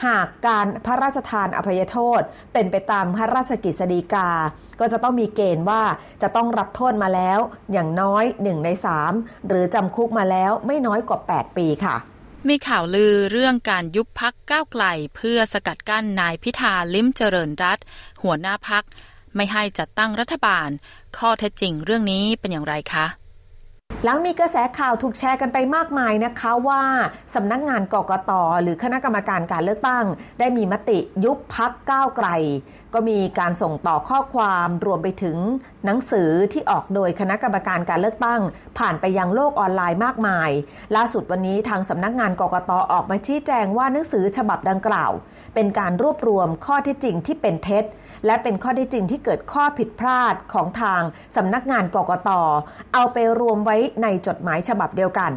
[0.05, 2.21] หากการพระราชทานอภัยโทษ
[2.53, 4.29] เป็นไปตามพระราชกิจสีกา
[4.79, 5.83] ก็จะต้องมีเกณฑ์ว่า
[6.21, 7.39] จะต้องรับโทษมาแล้ว
[7.73, 8.69] อย่างน้อย 1 ใน
[9.09, 11.97] 3 หรือจำคุกมาแล้วไม่น้อยกว่า 8 ปีค่ะ
[12.47, 17.79] มีข่าวลือเรื่องการยุบพักก้าวไกล เพื่อสกัดกั้นนายพิธาลิ้มเจริญรัต
[18.23, 18.83] หัวหน้าพัก
[19.35, 20.69] ไม่ให้จัดตั้งรัฐบาล
[21.17, 23.05] ข้อเท็จจริงเรื่องนี้เป็นอย่างไรคะ
[24.03, 26.83] หลังมีกระแสข่าวถูกแชร์กันไปมากมายนะคะว่า
[27.35, 30.05] สำนักงานกกตหรือคณะกรรมการการเลือกตั้ง
[30.39, 32.27] ได้มีมติยุบพักก้าวไกล
[32.93, 35.37] ก็มีการส่งต่อข้อความรวมไปถึง
[35.85, 38.41] หนังสือที่ออกโดยคณะกรรมการการเลือกตั้ง
[38.77, 40.49] ผ่านไปยังโลกออนไลน์มากมาย
[40.95, 45.11] ล่าสุดวันนี้ทางสำนักงานกกตออกมาชี้แจงว่าหนังสือฉบับดังกล่าว
[45.55, 47.85] เป็นการรวบรวมข้อที่จริงที่เป็นเท็จ
[48.25, 51.01] และเป็นข้อที่จริงที่เกิดข้อผิดพลาดของทาง
[51.35, 52.29] สำนักงานกกต
[52.93, 55.31] เอาไปรวมไว้ในจดหมายฉบับเดียวกัน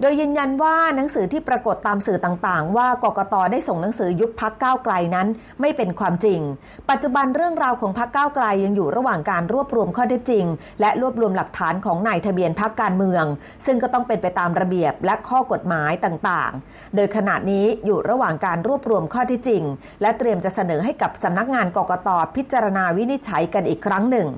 [0.00, 5.28] โดยยืนยันว่าหนังสือที่ปรากฏตามสื่อต่างๆ ว่ากกตได้ส่งหนังสือยุบพักก้าวไกลนั้น
[5.60, 6.40] ไม่เป็นความจริง
[6.88, 10.44] ปัจจุบันเรื่องราวของพักก้าวไกลยังอยู่ระหว่างการรวบรวมข้อเท็จจริง
[10.80, 13.24] และรวบรวมหลักฐานของนายทะเบียนพักการเมือง
[13.66, 19.62] ซึ่งก็ต้องเป็นไปตามระเบียบและข้อกฎหมายต่างๆ โดยขณะนี้อยู่ระหว่างการรวบรวมข้อเท็จจริง
[20.02, 24.28] และเตรียมจะเสนอให้กับสำนักงานกกตพิจารณาวินิจฉัยกันอีกครั้งหนึ่ง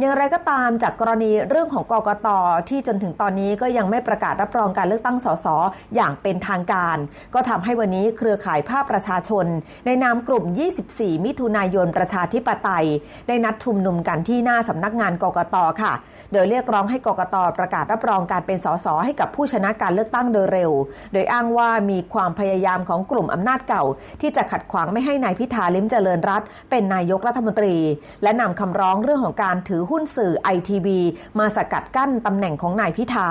[0.00, 2.28] อย่างไรก็ตามจากกรณีเรื่องของกกต
[2.68, 5.46] ที่จนถึงตอนนี้ก็ยังไม่ประกาศรับรองการเลือกตั้งสส
[5.94, 6.96] อย่างเป็นทางการ
[7.34, 9.46] ก็ทำให้วันนี้เครือข่ายภาคประชาชน
[9.86, 10.44] ในนามกลุ่ม
[10.84, 12.86] 24 มิถุนายนประชาธิปไตย
[13.28, 15.92] ได้นัดชุมนุมกันที่หน้าสำนักงานกกตค่ะ
[16.32, 20.72] โดยเรียกร้องให้กกตประกาศรับรองการเป็นสสให้กับผู้ชนะการเลือกตั้งโดยเร็ว
[21.12, 23.84] โดยอ้างว่ามีความพยายามของกลุ่มอำนาจเก่า
[24.20, 27.76] ที่จะขัดขวางไม่ให้นายพิธาลิมเจริญรัตเป็นนายกรัฐมนตรี
[28.22, 31.00] และนำคำร้องเรื่องของการถือหุ้นสื่อไอทีวี
[31.38, 33.28] มาสกัดกั้นตำแหน่งของนายพิธา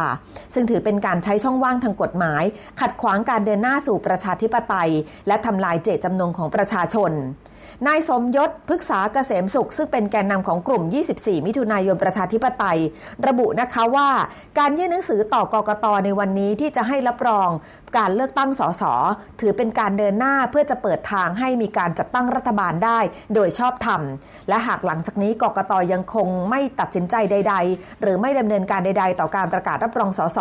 [0.53, 2.43] ซึ่งถือเป็นการใช้ช่องว่างทางกฎหมาย
[2.79, 4.91] ขัดขวางการเดินหน้าสู่ประชาธิปไตย
[5.27, 7.11] และทำลายเจตจำนงของประชาชน
[7.87, 10.83] นายสมยศพฤกษาเกษมสุข ซึ่งเป็นแกนนำของกลุ่ม
[11.15, 12.79] 24 มิถุนายนประชาธิปไตย
[13.27, 14.09] ระบุนะคะว่า
[14.59, 17.49] การยื่นหนังสือต่อกกตในวันนี้ที่จะให้รับรอง
[17.97, 18.83] การเลือกตั้งสส
[19.39, 22.99] ถือเป็นการเดินหน้าเพื่อจะเปิดทางให้มีการจัดตั้งรัฐบาลได้
[23.33, 24.01] โดยชอบธรรม
[24.49, 30.39] และหากหลังจากนี้กกตยังคงไม่ตัดสินใจใด ๆ หรือไม่ดำเนินการใด ๆ ต่อการประกาศรับรองสส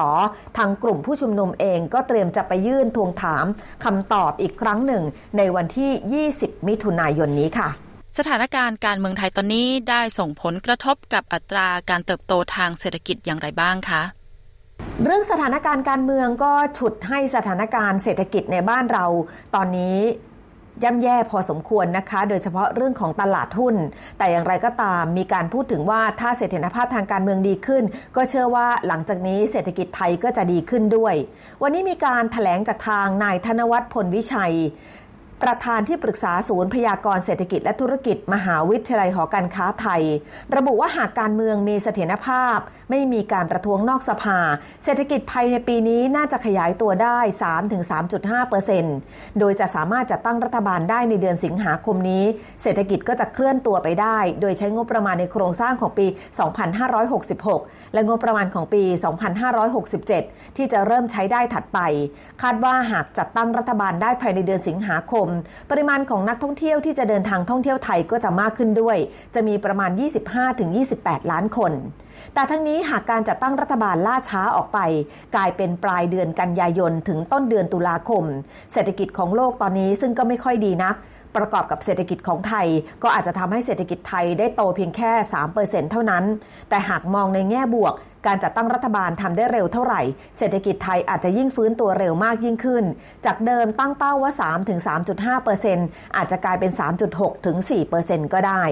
[0.59, 3.45] ทางกลุ่มผู้ชุมนุมเองก็เตรียมจะไปยื่นทวงถาม
[3.85, 5.05] คำตอบอีกครั้งหนึ่ง
[5.39, 7.69] ในวันที่ 20 มิถุนายนนี้ค่ะ
[8.19, 14.03] สถานการณ์การเมืองไทยตอนนี้ได้ส่งผลกระทบกับอัตราการเติบโตทางเศรษฐกิจอย่างไรบ้างคะ
[15.05, 19.05] เรื่องสถานการณ์การเมืองก็ฉุดให้สถานการณ์เศรษฐกิจในบ้านเรา
[19.55, 19.99] ตอนนี้
[20.83, 23.77] ย่ำแย่พอสมควรนะคะ โดยเฉพาะเรื่องของตลาดหุ้น
[24.19, 27.85] แต่อย่างไรก็ตามมีการพูดถึงว่าถ้าเสถียรภาพทางการเมืองดีขึ้น
[28.17, 31.15] ก็เชื่อว่าหลังจากนี้เศรษฐกิจไทยก็จะดีขึ้นด้วย
[31.63, 34.55] วันนี้มีการถแถลงจากทางนายธนวัฒน์พลวิชัย
[35.43, 40.03] ประธานที่ปรึกษาศูนย์พยากรเศรษฐกิจและธุรกิจ มหาวิทยาลัยหอการค้าไทย
[40.57, 42.59] ระบุว่าหากการเมืองมีเสถียรภาพ
[42.91, 44.39] ไม่มีการประท้วงนอกสภา
[44.85, 47.19] เศรษฐกิจภายในปีนี้น่าจะขยายตัวได้
[48.25, 52.25] 3-3.5%โดยจะสามารถจัดตั้งรัฐบาลได้ในเดือนสิงหาคมนี้
[52.63, 56.07] เศรษฐกิจก็จะเคลื่อนตัวไปได้ โดยใช้งบประมาณในโครงสร้างของปี
[57.01, 58.83] 2566 และงบประมาณของปี
[59.71, 61.79] 2567 ที่จะเริ่มใช้ได้ถัดไป
[62.43, 65.24] คาดว่าหากจัดตั้งรัฐบาลได้ภายในเดือนสิงหาคม
[65.71, 68.97] ปริมาณของนักท่องเที่ยวที่จะเดินทางท่องเที่ยวไทยก็จะมากขึ้นด้วย
[69.35, 69.91] จะมีประมาณ
[70.61, 71.73] 25-28 ล้านคน
[72.35, 74.79] แต่ทั้งนี้หากการจัดตั้งรัฐบาลล่าช้าออกไป
[75.35, 78.25] กลายเป็นปลายเดือนกันยายนถึงต้นเดือนตุลาคม
[78.73, 80.97] เศรษฐกิจของโลกตอนนี้ซึ่งก็ไม่ค่อยดีนัก
[81.37, 82.67] ประกอบกับเศรษฐกิจของไทย
[83.03, 85.11] ก็อาจจะทำให้เศรษฐกิจไทยได้โตเพียงแค่
[85.53, 86.25] 3%เท่านั้น
[86.69, 87.95] แต่หากมองในแง่บวก
[88.27, 90.03] การจัดตั้งรัฐบาลทำได้เร็วเท่าไหร่
[90.39, 92.85] เศรษฐกิจไทยอาจจะยิ่งฟื้นตัวเร็วมากยิ่งขึ้น
[93.27, 94.33] จากเดิมตั้งเป้าว่า
[95.25, 96.71] 3-3.5%อาจจะกลายเป็น
[97.33, 98.63] 3.6-4%ก็ได้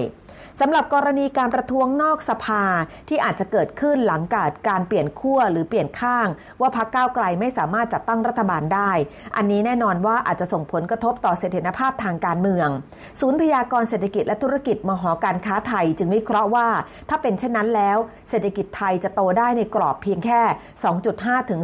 [0.59, 2.63] สำหรับกรณีการประท้วงนอกสภา
[3.09, 6.27] ที่อาจจะเกิดขึ้นหลังการการเปลี่ยนขั้วหรือเปลี่ยนข้าง
[6.61, 8.91] ว่าพรรคก้าวไกลไม่สามารถจัดตั้งรัฐบาลได้
[9.37, 12.69] อันนี้แน่นอนว่าอาจจะส่งผลกระทบต่อเสถียรภาพทางการเมือง
[13.19, 16.67] ศูนย์พยากรเศรษฐกิจและธุรกิจมหอการค้าไทย จึงวิเคราะห์ว่า
[17.09, 17.97] ถ้าเป็นเช่นนั้นแล้ว
[18.29, 20.41] เศรษฐกิจไทยจะโตได้ในกรอบเพียงแค่
[20.95, 21.61] 2.5ถึง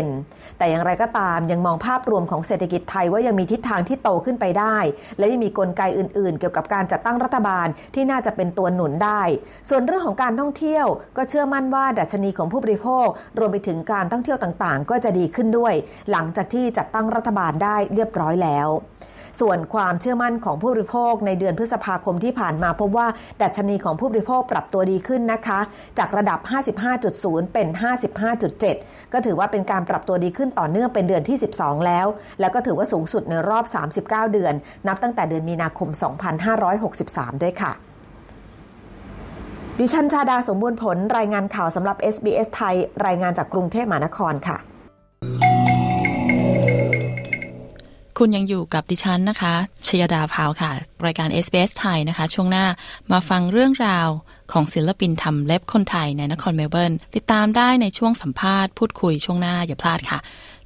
[0.00, 4.76] 3%แต่อย่างไรก็ตามยังมองภาพรวมของเศรษฐกิจไทยว่ายังมีทิศทางที่โตขึ้นไปได้
[5.18, 9.22] และยังมีกลไกอื่น ๆ เกี่ยวกับการจัดตั้งรัฐบาลที่น่าจะเป็นตัวหนุนได้
[9.68, 13.06] ส่วนเรื่องของการท่องเที่ยว ก็เชื่อมั่นว่าดัชนีของผู้บริโภค
[13.38, 15.74] รวมไปถึงการท่องเที่ยวต่างๆ ก็จะดีขึ้นด้วย
[16.10, 18.68] หลังจากที่จัดตั้งรัฐบาลได้เรียบร้อยแล้ว
[19.40, 23.06] ส่วนความเชื่อมั่นของผู้บริโภคในเดือนพฤษภาคมที่ผ่านมาพบว่า
[23.42, 25.60] ดัชนีของผู้บริโภคปรับตัวดีขึ้นนะคะ
[25.98, 26.38] จากระดับ
[26.96, 27.68] 55.0 เป็น
[28.40, 32.06] 55.7 ก็ถือว่าเป็นการปรับตัวดีขึ้นต่อเนื่องเป็นเดือนที่ 12 แล้ว
[32.40, 33.64] แล้วก็ถือว่าสูงสุดในรอบ
[33.98, 34.54] 39 เดือน
[34.88, 35.88] นับตั้งแต่เดือนมีนาคม
[36.66, 37.91] 2563 ด้วยค่ะ
[39.80, 42.74] ดิฉันชาดาสมบูรณ์ผลรายงานข่าวสำหรับ SBS ไทย
[43.06, 44.56] รายงานจากกรุงเทพมหานครค่ะ
[48.18, 49.54] คุณยังอยู่กับดิฉันนะคะ
[49.88, 50.70] ชยดาพาวค่ะ
[51.06, 52.66] รายการ SBS ไทยนะคะ ช่วงหน้า
[53.12, 54.08] มาฟังเรื่องราว
[54.52, 60.18] ของศิลปินทำเล็บคนไทยในนครเมลเบิร์นติดตามได้ในช่วงสัมภาษณ์พูดคุยช่วงหน้าอย่าพลาดค่ะ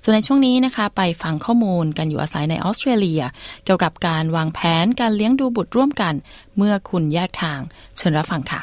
[0.02, 3.22] ส่วนในช่วงนี้นะคะ ไปฟังข้อมูลกันอยู่อาศัยในออสเตรเลีย
[3.64, 6.14] เกี่ยวกับการวางแผนการเลี้ยงดูบุตรร่วมกัน
[6.56, 7.60] เมื่อคุณแยกทาง
[7.96, 8.62] เชิญรับฟังค่ะ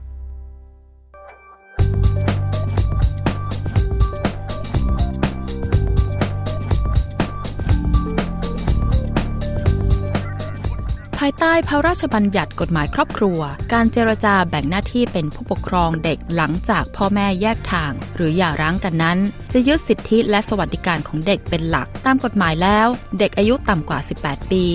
[11.25, 13.39] ภายใต้พระราชบัญญัติกฎหมายครอบครัว
[13.73, 19.17] การเจรจาแบ่งหน้าที่เป็นผู้ปกครองเด็กหลังจากพ่อแม่แยกทาง หรือหย่าร้างกันนั้น
[19.53, 22.87] จะยึดสิทธิและสวัสดิการของเด็กเป็นหลัก ตามกฎหมายแล้ว
[23.19, 24.65] เด็กอายุต่ำกว่า 18 ปี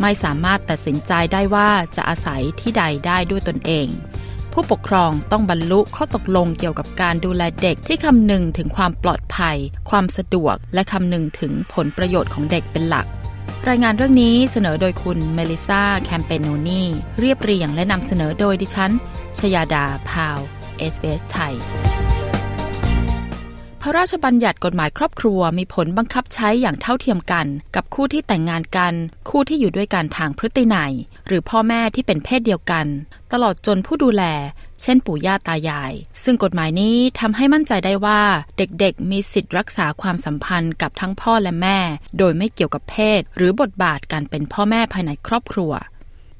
[0.00, 3.86] ไม่สามารถตัดสินใจได้ว่าจะอาศัยที่ใดได้ด้วยตนเอง
[4.52, 9.56] ผู้ปกครองต้องบรรลุข้อตกลงเกี่ยวกับการดูแลเด็กที่คำนึงถึงความปลอดภัย
[9.90, 13.08] ความสะดวก และคำนึงถึงผลประโยชน์ของเด็กเป็นหลัก
[13.70, 16.82] รายงานเรื่องนี้เสนอโดยคุณเมลิซาแคมเปนโนนี
[17.20, 18.92] เรียบเรียงและนำเสนอโดยดิฉัน
[19.38, 20.38] ชยาดาพาว
[20.78, 21.54] เวล SBS ไทย
[23.84, 28.94] พระราชบัญญัติกฎหมายครอบครัวมีผลบังคับใช้อย่างเท่าเทียมกัน กับคู่ที่แต่งงานกัน
[29.28, 30.94] คู่ที่อยู่ด้วยกันทางพฤตินัย
[31.26, 32.86] หรือพ่อแม่ที่เป็นเพศเดียวกัน
[33.32, 34.24] ตลอดจนผู้ดูแล
[34.82, 35.92] เช่นปู่ย่าตายาย
[36.24, 38.22] ซึ่งกฎหมายนี้ทำให้มั่นใจได้ว่า
[38.58, 41.78] เด็กๆ มีสิทธิ์รักษาความสัมพันธ์กับทั้งพ่อและแม่
[42.18, 45.72] โดยไม่เกี่ยวกับเพศ หรือบทบาทการเป็นพ่อแม่ภายในครอบครัว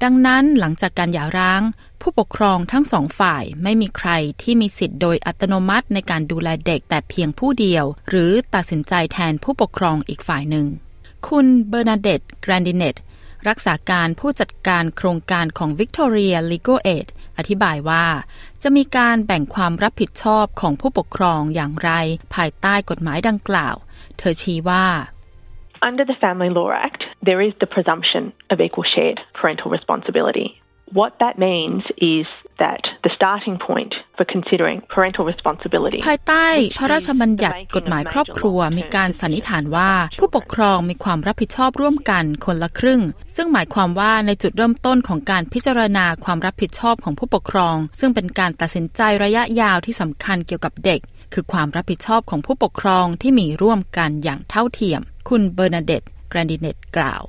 [0.03, 1.61] ดังนั้นหลังจากการหย่าร้าง
[2.01, 4.09] ผู้ปกครองทั้งสองฝ่ายไม่มีใคร
[4.41, 10.67] ที่มีสิทธิ์โดยอัตโนมัติในการดูแลเด็กแต่เพียงผู้เดียว หรือตัดสินใจแทนผู้ปกครองอีกฝ่ายหนึ่ง
[11.27, 12.95] คุณเบอร์นาเดตแกรนดิเนต
[13.47, 18.05] รักษาการผู้จัดการโครงการของ Victoria Legal Aid อธิบายว่า
[18.61, 21.91] จะมีการแบ่งความรับผิดชอบของผู้ปกครองอย่างไร
[22.35, 23.75] ภายใต้กฎหมายดังกล่าว
[24.17, 24.85] เธอชี้ว่า
[25.89, 30.47] Under the Family Law Act, there is the presumption of equal shared parental responsibility.
[30.93, 32.25] What that means is
[32.59, 43.01] that the starting point for considering parental responsibility ภายใต้พระราชบัญญัติกฎหมายครอบครัวมีการสันนิษฐานว่า ผู้ปกครองมีความรับผิดชอบร่วมกันคนละครึ่ง
[43.35, 50.99] ซึ่งหมายความว่าในจุดเริ่มต้นของการพิจารณาความรับผิดชอบของผู้ปกครอง ซึ่งเป็นการตัดสินใจระยะยาวที่สำคัญเกี่ยวกับเด็ก
[51.33, 57.23] คือความรับผิดชอบของผู้ปกครองที่มีร่วมกันอย่างเท่าเทียม คุณเบอร์นาเดตแกรนดิเนตกล่าว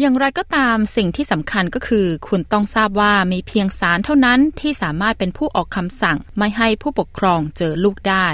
[0.00, 8.28] อย่างไรก็ตามสิ่งที่สำคัญก็คือ คุณต้องทราบว่ามีเพียงศาลเท่านั้นที่สามารถเป็นผู้ออกคำสั่งไม่ให้ผู้ปกครองเจอลูกได้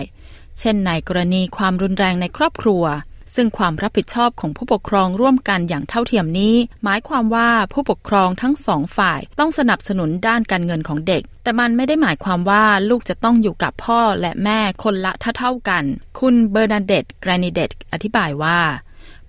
[0.58, 2.84] เช่นในกรณีความรุนแรงในครอบครัว
[3.34, 15.84] ซึ่งความรับผิดชอบของผู้ปกครองร่วมกันอย่างเท่าเทียมนี้ หมายความว่าผู้ปกครองทั้งสองฝ่ายต้องสนับสนุนด้านการเงินของเด็ก แต่มันไม่ได้หมายความว่าลูกจะต้องอยู่กับพ่อและแม่คนละเท่ากัน
[16.18, 18.60] คุณเบอร์นาเดตแกรนิเดตอธิบายว่า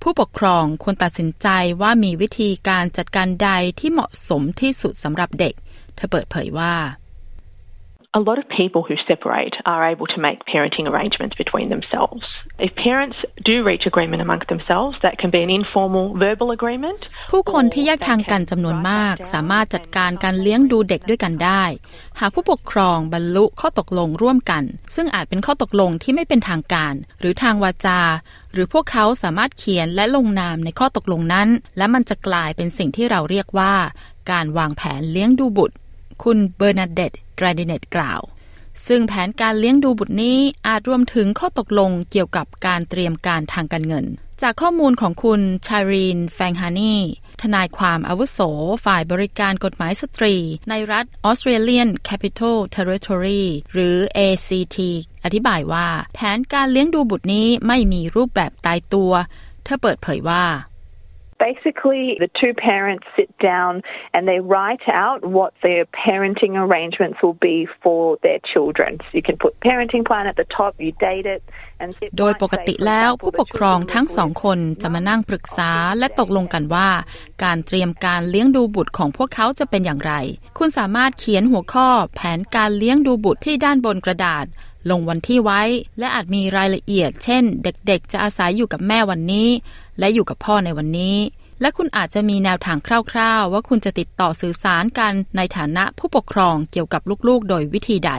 [0.01, 1.47] ผู้ปกครองควรตัดสินใจ
[1.81, 5.53] ว่ามีวิธีการจัดการใดที่เหมาะสมที่สุดสำหรับเด็ก
[5.95, 6.73] เธอเปิดเผยว่า
[8.11, 12.25] A lot of people who separate are able to make parenting arrangements between themselves.
[12.57, 17.01] If parents do reach agreement amongst themselves, that can be an informal verbal agreement.
[17.31, 21.63] ผู้คนที่แยกทางกันจำนวนมาก สามารถจัดการการเลี้ยงดูเด็กด้วยกันได้
[22.19, 24.63] หากผู้ปกครองบรรลุข้อตกลงร่วมกัน
[24.95, 28.01] ซึ่งอาจเป็นข้อตกลงที่ไม่เป็นทางการ หรือทางวาจา
[28.53, 33.73] หรือพวกเขาสามารถเขียนและลงนามในข้อตกลงนั้น และมันจะกลายเป็นสิ่งที่เราเรียกว่า
[34.31, 35.77] การวางแผนเลี้ยงดูบุตร
[36.23, 38.21] คุณเบอร์นาเดตแกรดิเนตกล่าว
[38.87, 44.05] ซึ่งแผนการเลี้ยงดูบุตรนี้อาจรวมถึงข้อตกลงเกี่ยวกับการเตรียมการทางการเงิน
[44.41, 46.95] จากข้อมูลของคุณชารีนแฟงฮานี
[47.41, 48.39] ทนายความอาวุโส
[48.85, 50.35] ฝ่ายบริการกฎหมายสตรี
[50.69, 54.77] ในรัฐ Australian Capital Territory หรือ ACT
[55.23, 59.11] อธิบายว่า แผนการเลี้ยงดูบุตรนี้ไม่มีรูปแบบตายตัว
[59.63, 60.45] เธอเปิดเผยว่า
[61.39, 63.81] Basically, the two parents sit down
[64.13, 68.99] and they write out what their parenting arrangements will be for their children.
[69.05, 71.41] So you can put parenting plan at the top, you date it,
[71.81, 76.89] and โดยปกติแล้วผู้ปกครองทั้งสองคนจะมานั่งปรึกษาและตกลงกันว่า
[77.43, 80.13] การเตรียมการเลี้ยงดูบุตรของพวกเขาจะเป็นอย่างไร
[80.57, 84.45] คุณสามารถเขียนหัวข้อแผนการเลี้ยงดูบุตรที่ด้านบนกระดาษ
[84.89, 85.61] ลงวันที่ไว้
[85.99, 89.49] และอาจมีรายละเอียด เช่น เด็กๆ จะอาศัยอยู่กับแม่วันนี้
[89.99, 91.17] และอยู่กับพ่อในวันนี้
[91.61, 92.77] และคุณอาจจะมีแนวทาง
[93.11, 98.11] คร่าวๆ ว่าคุณจะติดต่อสื่อสารกันในฐานะผู้ปกครองเกี่ยวกับลูกๆ โดยวิธีใด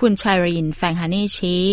[0.00, 1.64] คุณชายรินแฟงฮานีชี้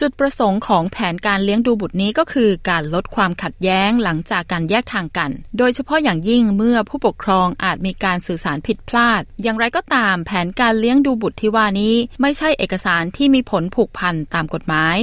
[0.00, 14.96] จุดประสงค์ของแผนการเลี้ยงดูบุตรนี้ก็คือการลดความขัดแย้งหลังจากการแยกทางกัน โดยเฉพาะอย่างยิ่งเมื่อผู้ปกครองอาจมีการสื่อสารผิดพลาด อย่างไรก็ตามแผนการเลี้ยงดูบุตรที่ว่านี้ ไม่ใช่เอกสารที่มีผลผูกพันตามกฎหมาย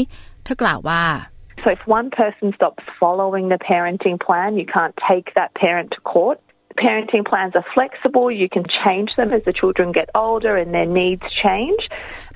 [0.43, 1.04] เธอกล่าวว่า
[1.62, 5.99] So if one person stops following the parenting plan, you can't take that parent to
[6.13, 6.39] court.
[6.85, 8.31] Parenting plans are flexible.
[8.31, 11.81] You can change them as the children get older and their needs change.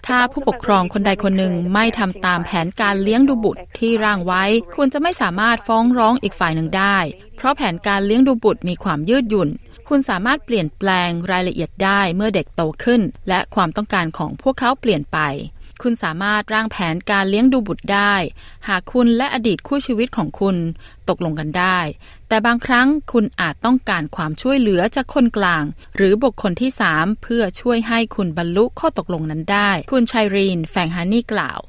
[0.07, 4.43] ถ้าผู้ปกครองคนใดคนหนึ่งไม่ทำตามแผนการเลี้ยงดูบุตรที่ร่างไว้
[4.75, 6.97] คุณจะไม่สามารถฟ้องร้องอีกฝ่ายหนึ่งได้
[7.37, 9.49] เพราะแผนการเลี้ยงดูบุตรมีความยืดหยุ่น
[9.89, 15.19] คุณสามารถเปลี่ยนแปลงรายละเอียดได้เมื่อเด็กโตขึ้น และความต้องการของพวกเขาเปลี่ยนไป
[15.81, 18.13] คุณสามารถร่างแผนการเลี้ยงดูบุตรได้
[18.67, 20.55] หากคุณและอดีตคู่ชีวิตของคุณ
[21.09, 21.79] ตกลงกันได้
[22.27, 25.63] แต่บางครั้งคุณอาจต้องการความช่วยเหลือจากคนกลาง
[25.95, 31.59] หรือบุคคลที่ 3 เพื่อช่วยให้คุณบรรลุข้อตกลงนั้นได้ คุณชัยรีนแฝงฮานี่กล่าว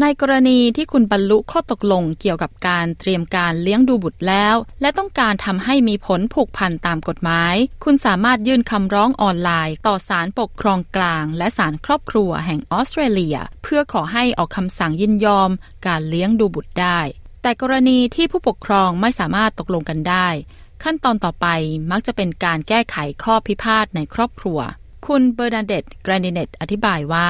[0.00, 7.54] ในกรณีที่คุณบรรลุข้อตกลงเกี่ยวกับการเตรียมการเลี้ยงดูบุตรแล้ว และต้องการทำให้มีผลผูกพันตามกฎหมาย
[7.84, 15.50] คุณสามารถยื่นคำร้องออนไลน์ ต่อศาลปกครองกลาง และศาลครอบครัวแห่งออสเตรเลีย เพื่อขอให้ออกคำสั่งยินยอม
[15.86, 17.00] การเลี้ยงดูบุตรได้
[17.42, 20.28] แต่กรณีที่ผู้ปกครองไม่สามารถตกลงกันได้
[20.82, 21.46] ขั้นตอนต่อไป
[21.90, 24.58] มักจะเป็นการแก้ไขข้อพิพาทในครอบครัว
[25.06, 27.28] คุณเบอร์นาเดตแกรนดิเนตอธิบายว่า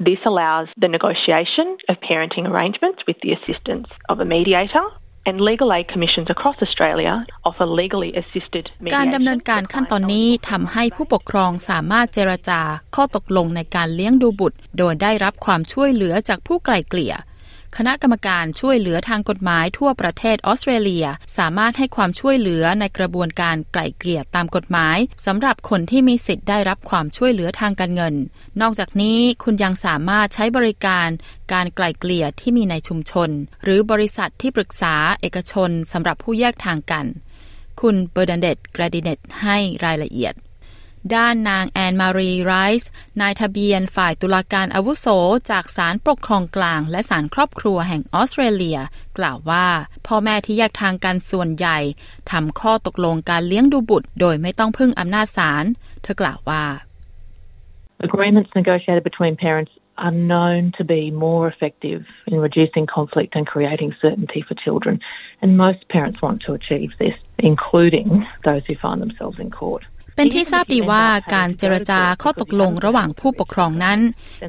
[0.00, 4.84] This allows the negotiation of parenting arrangements with the assistance of a mediator
[5.26, 8.64] and legal aid commissions across Australia offer legally assisted
[8.96, 12.60] การดำเนินการขั้นตอนนี้ทำให้ผู้ปกครองสามารถเจรจา
[12.94, 17.14] ข้อตกลงในการเลี้ยงดูบุตร โดยได้รับความช่วยเหลือจากผู้ไกล่เกลี่ย
[17.80, 21.06] คณะกรรมการช่วยเหลือทางกฎหมายทั่วประเทศออสเตรเลีย
[21.36, 28.14] สามารถให้ความช่วยเหลือในกระบวนการไกล่เกลี่ยตามกฎหมายสำหรับคนที่มีสิทธิ์ได้รับความช่วยเหลือทางการเงิน
[28.60, 31.08] นอกจากนี้คุณยังสามารถใช้บริการ
[31.52, 33.30] การไกล่เกลี่ยที่มีในชุมชน
[33.64, 37.06] หรือบริษัทที่ปรึกษาเอกชนสำหรับผู้แยกทางกัน
[37.80, 40.34] คุณเบอร์ดันเดตกราดิเนตให้รายละเอียด
[41.14, 42.90] ด้านนางแอนมารีไรส์
[43.20, 45.06] นายทะเบียนฝ่ายตุลาการอาวุโส
[45.50, 48.78] จากศาลปกครองกลาง และศาลครอบครัวแห่งออสเตรเลีย
[49.18, 49.66] กล่าวว่า
[50.06, 51.78] พ่อแม่ที่แยกทางกันส่วนใหญ่
[52.30, 55.64] ทำข้อตกลงการเลี้ยงดูบุตร โดยไม่ต้องพึ่งอำนาจศาล
[56.02, 56.64] เธอกล่าวว่า
[58.10, 63.94] Agreements negotiated between parents are known to be more effective in reducing conflict and creating
[64.00, 65.00] certainty for children.
[65.42, 69.84] And most parents want to achieve this, including those who find themselves in court.
[70.18, 74.00] เป็นที่ทราบดีว่าการเจรจาข้อตกลงระหว่างผู้ปกครองนั้น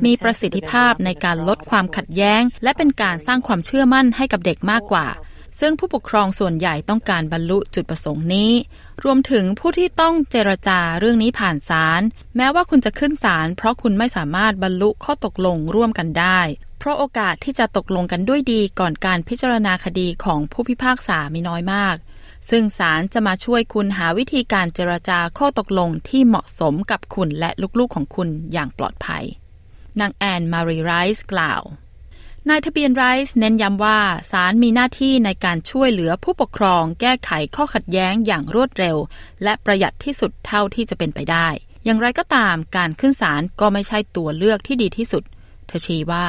[0.05, 5.07] มีประสิทธิภาพในการลดความขัดแย้ง และเป็นการสร้างความเชื่อมั่นให้กับเด็กมากกว่า
[5.59, 8.51] ซึ่งผู้ปกครองส่วนใหญ่ต้องการบรรลุจุดประสงค์นี้
[9.03, 12.01] รวมถึงผู้ที่ต้องเจรจาเรื่องนี้ผ่านศาล
[12.38, 16.39] แม้ว่าคุณจะขึ้นศาลเพราะคุณไม่สามารถบรรลุข้อตกลงร่วมกันได้
[16.80, 21.95] เพราะโอกาสที่จะตกลงกันด้วยดีก่อนการพิจารณาคดีของผู้พิพากษามีน้อยมาก
[22.50, 29.26] ซึ่งศาลจะมาช่วยคุณหาวิธีการเจรจาข้อตกลงที่เหมาะสมกับคุณและลูกๆของคุณอย่างปลอดภัย
[30.00, 31.62] นางแอนมารีไรส์กล่าว
[32.50, 34.00] นายทะเบียนไรส์เน้นย้ำว่า
[34.32, 38.97] ศาลมีหน้าที่ในการช่วยเหลือผู้ปกครอง แก้ไขข้อขัดแย้งอย่างรวดเร็ว
[39.43, 41.47] และประหยัดที่สุดเท่าที่จะเป็นไปได้
[41.86, 45.24] อย่างไรก็ตามการขึ้นศาลก็ไม่ใช่ตัวเลือกที่ดีที่สุด
[45.68, 46.28] เธอชี้ว่า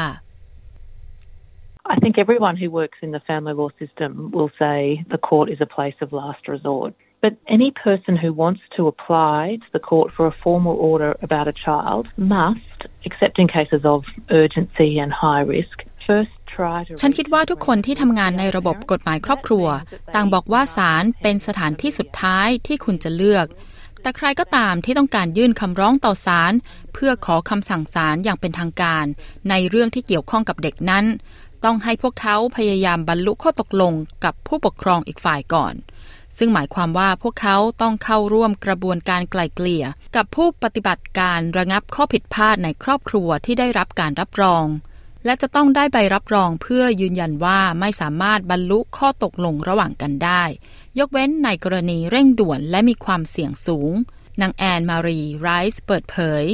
[1.95, 5.61] I think everyone who works in the family law system will say the court is
[5.61, 6.95] a place of last resort.
[7.21, 11.49] But any person who wants to apply to the court for a formal order about
[11.49, 12.79] a child must,
[13.09, 15.77] except in cases of urgency and high risk,
[16.07, 16.31] first
[17.01, 19.67] ฉันคิดว่าทุกคนที่ทำงานในระบบกฎหมายครอบครัว
[20.15, 23.47] ต่างบอกว่าศาลเป็นสถานที่สุดท้ายที่คุณจะเลือก
[24.03, 26.53] แต่ใครก็ตามที่ต้องการยื่นคำร้องต่อศาล
[26.95, 29.05] เพื่อขอคำสั่งศาลอย่างเป็นทางการ
[29.51, 31.05] ในเรื่องที่เกี่ยวข้องกับเด็กนั้น
[31.65, 33.93] ต้องให้พวกเขาพยายามบรรลุข้อตกลง
[34.25, 35.75] กับผู้ปกครองอีกฝ่ายก่อน
[36.39, 39.85] ซึ่งหมายความว่าพวกเขาต้องเข้าร่วมกระบวนการไกล่เกลี่ย
[40.17, 44.67] กับผู้ปฏิบัติการระงับข้อผิดพลาดในครอบครัวที่ได้รับการรับรอง
[45.25, 50.43] และจะต้องได้ใบรับรองเพื่อยืนยันว่าไม่สามารถบรรลุข้อตกลงระหว่างกันได้
[50.99, 53.93] ยกเว้นในกรณีเร่งด่วนและมีความเสี่ยงสูง
[54.41, 56.45] นางแอนมารีไรส์เปิดเผย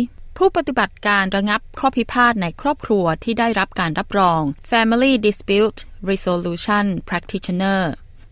[0.40, 5.78] ผู้ปฏิบัติการระงับข้อพิพาทในครอบครัวที่ได้รับการรับรอง Family Dispute
[6.10, 7.82] Resolution Practitioner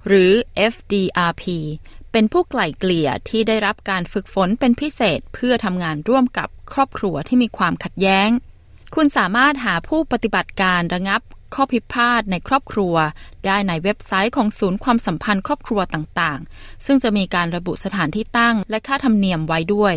[0.06, 0.32] หรือ
[0.72, 1.44] FDRP
[2.12, 8.30] เป็นผู้ไกล่เกลี่ยที่ได้รับการฝึกฝนเป็นพิเศษเพื่อทำงานร่วมกับครอบครัวที่มีความขัดแย้ง
[8.94, 11.20] คุณสามารถหาผู้ปฏิบัติการระงับ
[11.54, 12.94] ข้อพิพาทในครอบครัว
[13.46, 19.94] ได้ในเว็บไซต์ของศูนย์ความสัมพันธ์ครอบครัวต่างๆ ซึ่งจะมีการระบุสถานที่ตั้งและค่าธรรมเนียมไว้ด้วย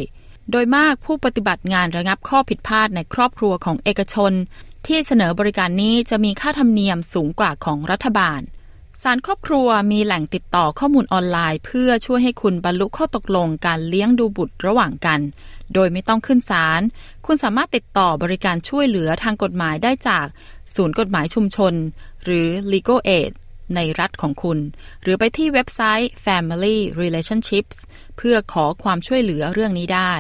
[0.52, 4.34] โดยมากผู้ปฏิบัติงานระงับข้อผิดพลาดในครอบครัวของเอกชน
[4.88, 8.42] ที่เสนอบริการนี้จะมีค่าธรรมเนียมสูงกว่าของรัฐบาล
[9.04, 15.20] สารครอบครัวมีแหล่งติดต่อข้อมูลออนไลน์ เพื่อช่วยให้คุณบรรลุข้อตกลงการเลี้ยงดูบุตรระหว่างกัน
[15.74, 16.82] โดยไม่ต้องขึ้นศาล
[17.26, 20.26] คุณสามารถติดต่อบริการช่วยเหลือทางกฎหมายได้จาก
[20.76, 21.74] ศูนย์กฎหมายชุมชน
[22.24, 23.32] หรือ Legal Aid
[23.76, 24.60] ในรัฐของคุณ
[25.02, 27.78] หรือไปที่เว็บไซต์ Family Relationships
[28.18, 30.14] เพื่อขอความช่วยเหลือเรื่องนี้ได้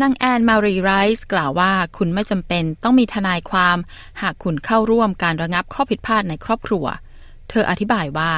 [0.00, 3.78] นางแอนมารีไรส์กล่าวว่าคุณไม่จำเป็นต้องมีทนายความ
[4.22, 6.84] หากคุณเข้าร่วมการระงับข้อผิดพลาดในครอบครัว
[7.50, 8.32] เธออธิบายว่า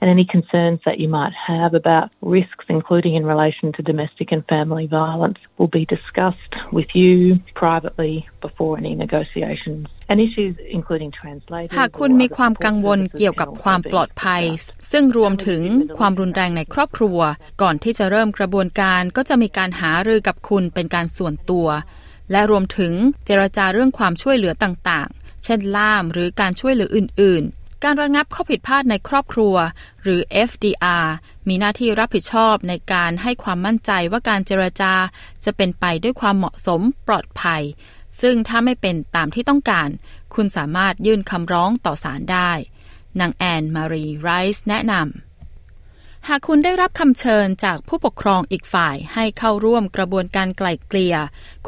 [0.00, 4.42] and any concerns that you might have about risks, including in relation to domestic and
[4.46, 9.88] family violence, will be discussed with you privately before any negotiations.
[10.10, 14.42] And issues including translators หากคุณมีความกังวลเกี่ยวกับความปลอดภัย
[14.92, 15.62] ซึ่งรวมถึง
[15.98, 17.18] ความรุนแรงในครอบครัว
[17.62, 21.68] ก่อนที่จะเริ่มกระบวนการก็จะมีการหารือกับคุณเป็นการส่วนตัว
[22.32, 22.92] และรวมถึง
[23.26, 29.54] เจรจาเรื่องความช่วยเหลือต่างๆ เช่นล่ามหรือการช่วยเหลืออื่นๆ การระงับข้อผิดพลาดในครอบครัว
[30.02, 31.06] หรือ FDR
[31.48, 34.94] มีหน้าที่รับผิดชอบในการให้ความมั่นใจว่าการเจรจา
[35.44, 37.62] จะเป็นไปด้วยความเหมาะสมปลอดภัย
[38.20, 39.88] ซึ่งถ้าไม่เป็นตามที่ต้องการ
[40.34, 42.50] คุณสามารถยื่นคำร้องต่อศาลได้
[43.20, 51.16] นางแอนมารีไรส์แนะนำหากคุณได้รับคำเชิญจากผู้ปกครองอีกฝ่ายให้เข้าร่วมกระบวนการไกล่เกลี่ย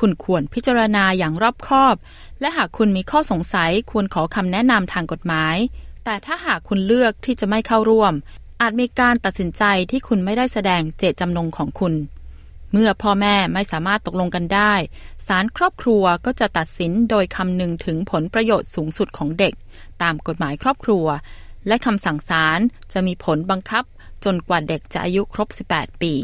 [0.00, 1.96] คุณควรพิจารณาอย่างรอบคอบ
[2.40, 5.56] และหากคุณมีข้อสงสัยควรขอคำแนะนำทางกฎหมาย
[6.04, 8.12] แต่ถ้าหากคุณเลือกที่จะไม่เข้าร่วม
[8.60, 11.94] อาจมีการตัดสินใจที่คุณไม่ได้แสดงเจตจำนงของคุณ
[12.72, 14.72] เมื่อพ่อแม่ไม่สามารถตกลงกันได้
[15.26, 19.54] ศาลครอบครัวก็จะตัดสินโดยคำนึงถึงผลประโยชน์สูงสุดของเด็ก
[20.02, 21.06] ตามกฎหมายครอบครัว
[21.66, 22.60] และคำสั่งศาล
[22.92, 23.84] จะมีผลบังคับ
[24.24, 26.14] จนกว่าเด็กจะอายุครบ 18 ปี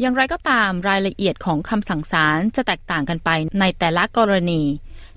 [0.00, 4.62] อย่างไรก็ตามรายละเอียดของคำสั่งศาลจะแตกต่างกันไปในแต่ละกรณี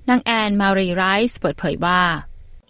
[0.08, 2.02] นางแอนมารีไรส์เปิดเผยว่า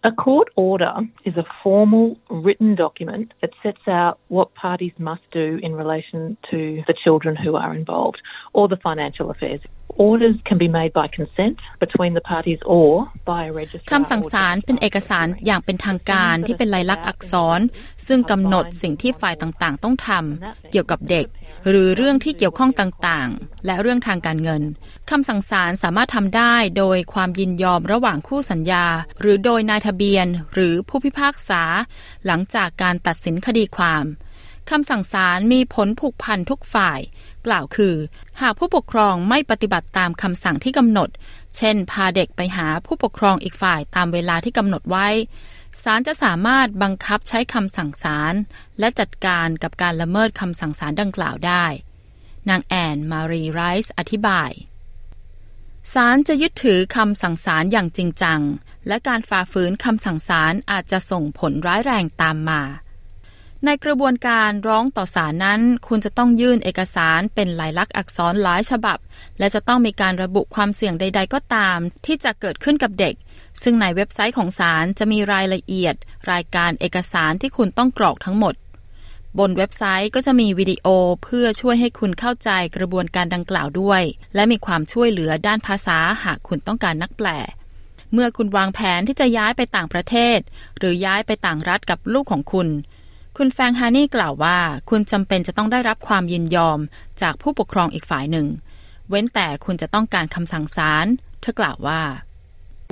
[0.04, 0.94] A court order
[1.24, 6.82] is a formal written document that sets out what parties must do in relation to
[6.86, 8.22] the children who are involved
[8.52, 9.60] or the financial affairs.
[9.96, 12.90] Orders can be made by consent between the parties or
[13.24, 13.90] by a registrar.
[13.92, 17.60] คำสั่งศาลเป็นเอกสารอย่างเป็นทางการที่เป็นลายลักษณ์อักษร
[18.06, 21.26] ซึ่งกำหนดสิ่งที่ฝ่ายต่างๆ ต้องทำเกี่ยวกับเด็ก
[21.68, 24.62] หรือเรื่องที่เกี่ยวข้องต่างๆ และเรื่องทางการเงิน
[25.10, 28.86] คำสั่งศาลสามารถทำได้โดยความยินยอมระหว่างคู่สัญญา
[29.20, 31.62] หรือโดยนายทะเบียน หรือผู้พิพากษา
[32.26, 34.04] หลังจากการตัดสินคดีความ
[34.70, 37.00] คำสั่งศาลมีผลผูกพันทุกฝ่าย
[37.46, 37.96] กล่าวคือ
[38.40, 41.08] หากผู้ปกครองไม่ปฏิบัติตามคำสั่งที่กำหนด
[41.56, 45.08] เช่น พาเด็กไปหาผู้ปกครองอีกฝ่ายตามเวลาที่กำหนดไว้
[45.82, 48.34] ศาลจะสามารถบังคับใช้คำสั่งศาล
[48.78, 51.64] และจัดการกับการละเมิดคำสั่งศาลดังกล่าวได้
[52.48, 54.50] นางแอนมารีไรส์อธิบาย
[55.94, 58.40] ศาลจะยึดถือคำสั่งศาลอย่างจริงจัง
[58.88, 62.62] และการฝ่าฝืนคำสั่งศาลอาจจะส่งผลร้ายแรงตามมา
[63.66, 68.98] ในกระบวนการร้องต่อศาลนั้น คุณจะต้องยื่นเอกสารเป็นลายลักษณ์อักษรหลายฉบับ
[69.38, 73.14] และจะต้องมีการระบุความเสี่ยงใด ๆ ก็ตาม ที่จะเกิดขึ้นกับเด็ก
[73.62, 75.94] ซึ่งในเว็บไซต์ของศาลจะมีรายละเอียด
[76.32, 78.54] รายการเอกสารที่คุณต้องกรอกทั้งหมด
[79.38, 80.86] บนเว็บไซต์ก็จะมีวิดีโอ
[81.24, 84.02] เพื่อช่วยให้คุณเข้าใจกระบวนการดังกล่าวด้วย
[84.34, 87.28] และมีความช่วยเหลือด้านภาษาหากคุณต้องการนักแปล
[88.12, 90.38] เมื่อคุณวางแผนที่จะย้ายไปต่างประเทศ
[90.78, 92.68] หรือย้ายไปต่างรัฐกับลูกของคุณ
[93.42, 94.58] คุณแฟงฮานี่กล่าวว่า
[94.90, 96.78] คุณจำเป็นจะต้องได้รับความยินยอม
[97.22, 98.46] จากผู้ปกครองอีกฝ่ายหนึ่ง
[99.08, 101.06] เว้นแต่คุณจะต้องการคำสั่งศาล
[101.40, 102.00] เธอกล่าวว่า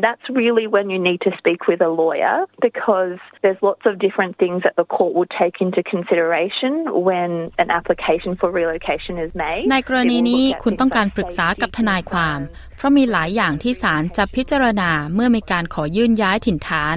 [0.07, 2.37] That's really when you need to speak with a lawyer
[2.69, 6.73] because there's lots of different things that the court will take into consideration
[7.09, 7.31] when
[7.63, 9.65] an application for relocation is made.
[9.73, 12.41] ในกรณีนี้คุณต้องการปรึกษากับทนายความ
[12.77, 16.97] เพราะมีหลายอย่างที่ศาลจะพิจารณาเมื่อมีการขอยื่นย้ายถิ่นฐาน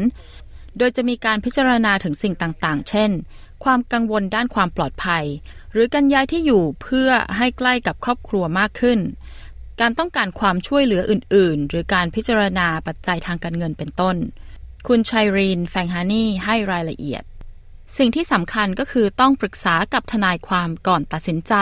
[0.77, 3.11] โดยจะมีการพิจารณาถึงสิ่งต่างๆ เช่น
[3.63, 5.25] ความกังวลด้านความปลอดภัย
[5.73, 8.99] หรือการย้ายที่อยู่เพื่อให้ใกล้กับครอบครัวมากขึ้น
[9.81, 14.15] การต้องการความช่วยเหลืออื่น ๆ หรือการพิจารณาปัจจัยทางการเงินเป็นต้น
[14.87, 17.23] คุณชัยรีน แฟงฮานี่ให้รายละเอียด
[17.97, 21.53] สิ่งที่สำคัญก็คือต้องปรึกษากับทนายความก่อนตัดสินใจ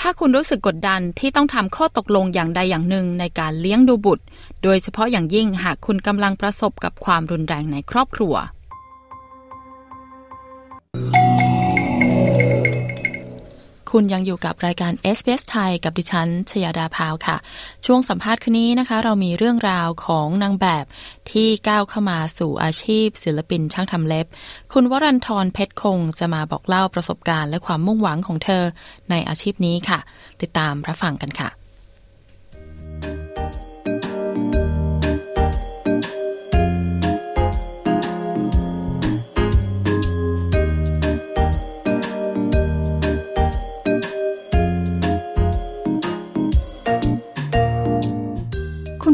[0.00, 4.24] ถ้าคุณรู้สึกกดดันที่ต้องทำข้อตกลงอย่างใดอย่างหนึ่งในการเลี้ยงดูบุตร
[4.62, 8.34] โดยเฉพาะอย่างยิ่งหากคุณกำลังประสบกับความรุนแรงในครอบครัว
[13.96, 17.36] คุณยังอยู่กับรายการ s อ s ไทยกับดิฉัน ชยาดาพาวค่ะ
[17.86, 20.84] ช่วงสัมภาษณ์คืนนี้นะคะ เรามีเรื่องราวของนางแบบ
[21.30, 24.26] ที่ก้าวเข้ามาสู่อาชีพ ศิลปินช่างทำเล็บ
[24.72, 28.64] คุณวรันทรเพชรคงจะมาบอกเล่าประสบการณ์และความมุ่งหวังของเธอ
[29.10, 29.98] ในอาชีพนี้ค่ะ
[30.40, 31.63] ติดตามรับฟังกันค่ะ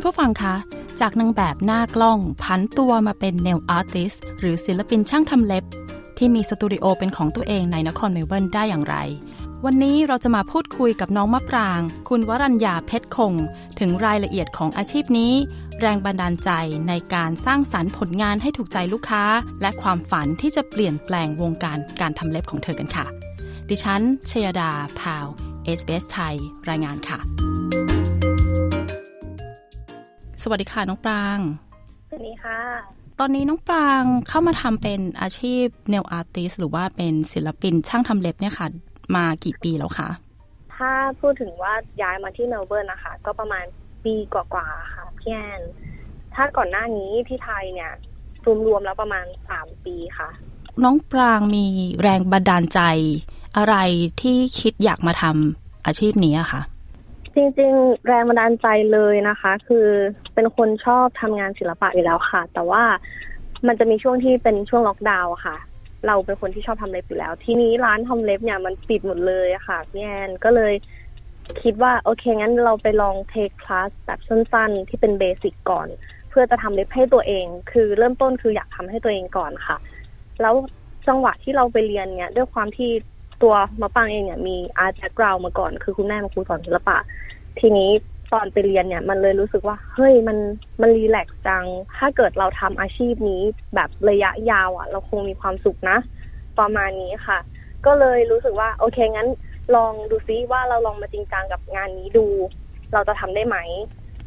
[0.04, 0.54] ผู้ฟังคะ
[1.00, 5.64] จากนางแบบหน้ากล้องผันตัวมาเป็น nail artist หรือศิลปินช่างทำเล็บ
[6.18, 8.96] ที่มีสตูดิโอเป็นของตัวเองในนครเมลเบิร์นได้อย่างไร
[9.64, 13.34] วันนี้เราจะมาพูดคุยกับน้องมะปราง คุณวรัญญาเพชรคง
[13.78, 15.32] ถึงรายละเอียดของอาชีพนี้
[15.80, 16.50] แรงบันดาลใจ
[16.88, 19.24] ในการสร้างสรรค์ผลงานให้ถูกใจลูกค้า
[19.60, 23.06] และความฝันที่จะเปลี่ยนแปลงวงการการทำเล็บของเธอกันค่ะ
[23.68, 24.70] ดิฉันชยดา
[25.00, 25.26] พาว
[25.64, 26.36] เอสเบสไทย
[26.68, 27.18] รายงานค่ะ
[30.42, 31.38] สวัสดีค่ะน้องปราง
[32.08, 32.60] สวัสดีค่ะ
[33.20, 38.66] ตอนนี้น้องปรางเข้ามาทำเป็นอาชีพnail artist หรือว่าเป็นศิลปินช่างทำเล็บเนี่ยค่ะ
[39.16, 40.08] มากี่ปีแล้วคะ
[40.76, 43.64] ถ้าพูดถึงว่าย้ายมาที่เมลเบิร์นนะคะ ก็ประมาณ
[44.04, 45.60] ปีกว่าๆค่ะพี่แอน
[46.34, 47.92] ถ้าก่อนหน้านี้ที่ไทยเนี่ย
[48.66, 50.28] รวมๆแล้วประมาณสามปีค่ะ
[50.84, 51.64] น้องปรางมี
[52.02, 52.80] แรงบันดาลใจ
[53.56, 53.74] อะไร
[54.20, 56.60] ที่คิดอยากมาทำอาชีพนี้อะคะ
[57.34, 59.86] จริงๆ แรงบันดาลใจเลยนะคะ คือ
[60.34, 62.82] เป็นคนชอบทำงานศิลปะอยู่แล้วค่ะ แต่ว่า
[63.66, 65.56] มันจะมีช่วงที่เป็นช่วงล็อกดาวน์ค่ะ
[66.06, 70.74] เราเป็นคนที่ชอบทำเล็บอยู่แล้ว ทีนี้ร้านทำเล็บเนี่ยมันปิดหมดเลยอะค่ะพี่แอนก็เลย
[71.62, 75.88] คิดว่าโอเคงั้นเราไปลอง take class แบบสั้นๆ ที่เป็น basic ก่อน
[76.30, 79.76] เพื่อจะทำเล็บให้ตัวเอง คือเริ่มต้นคืออยากทำให้ตัวเองก่อนค่ะ
[80.40, 80.54] แล้ว
[81.08, 82.90] จังหวะที่เราไปเรียนเนี่ยด้วยความที่
[83.42, 86.96] ตัวมะปรางเองเนี่ยมี art background มาก่อน คือคุณแม่มาครูสอนศิลปะ
[87.60, 87.90] ทีนี้
[88.32, 90.38] ตอนไปเรียนเนี่ยมันเลยรู้สึกว่า เฮ้ยมัน
[90.80, 91.64] มันรีแลกซ์จัง
[91.96, 93.42] ถ้าเกิดเราทำอาชีพนี้
[93.74, 95.98] แบบระยะยาวอะ่ะ เราคงมีความสุขนะ
[96.58, 97.38] ประมาณนี้ค่ะ
[97.86, 99.28] ก็เลยรู้สึกว่า โอเคงั้น
[99.76, 102.26] ลองดูซิว่าเราลองมาจริงจังกับงานนี้ดู
[102.92, 103.56] เราจะทำได้ไหม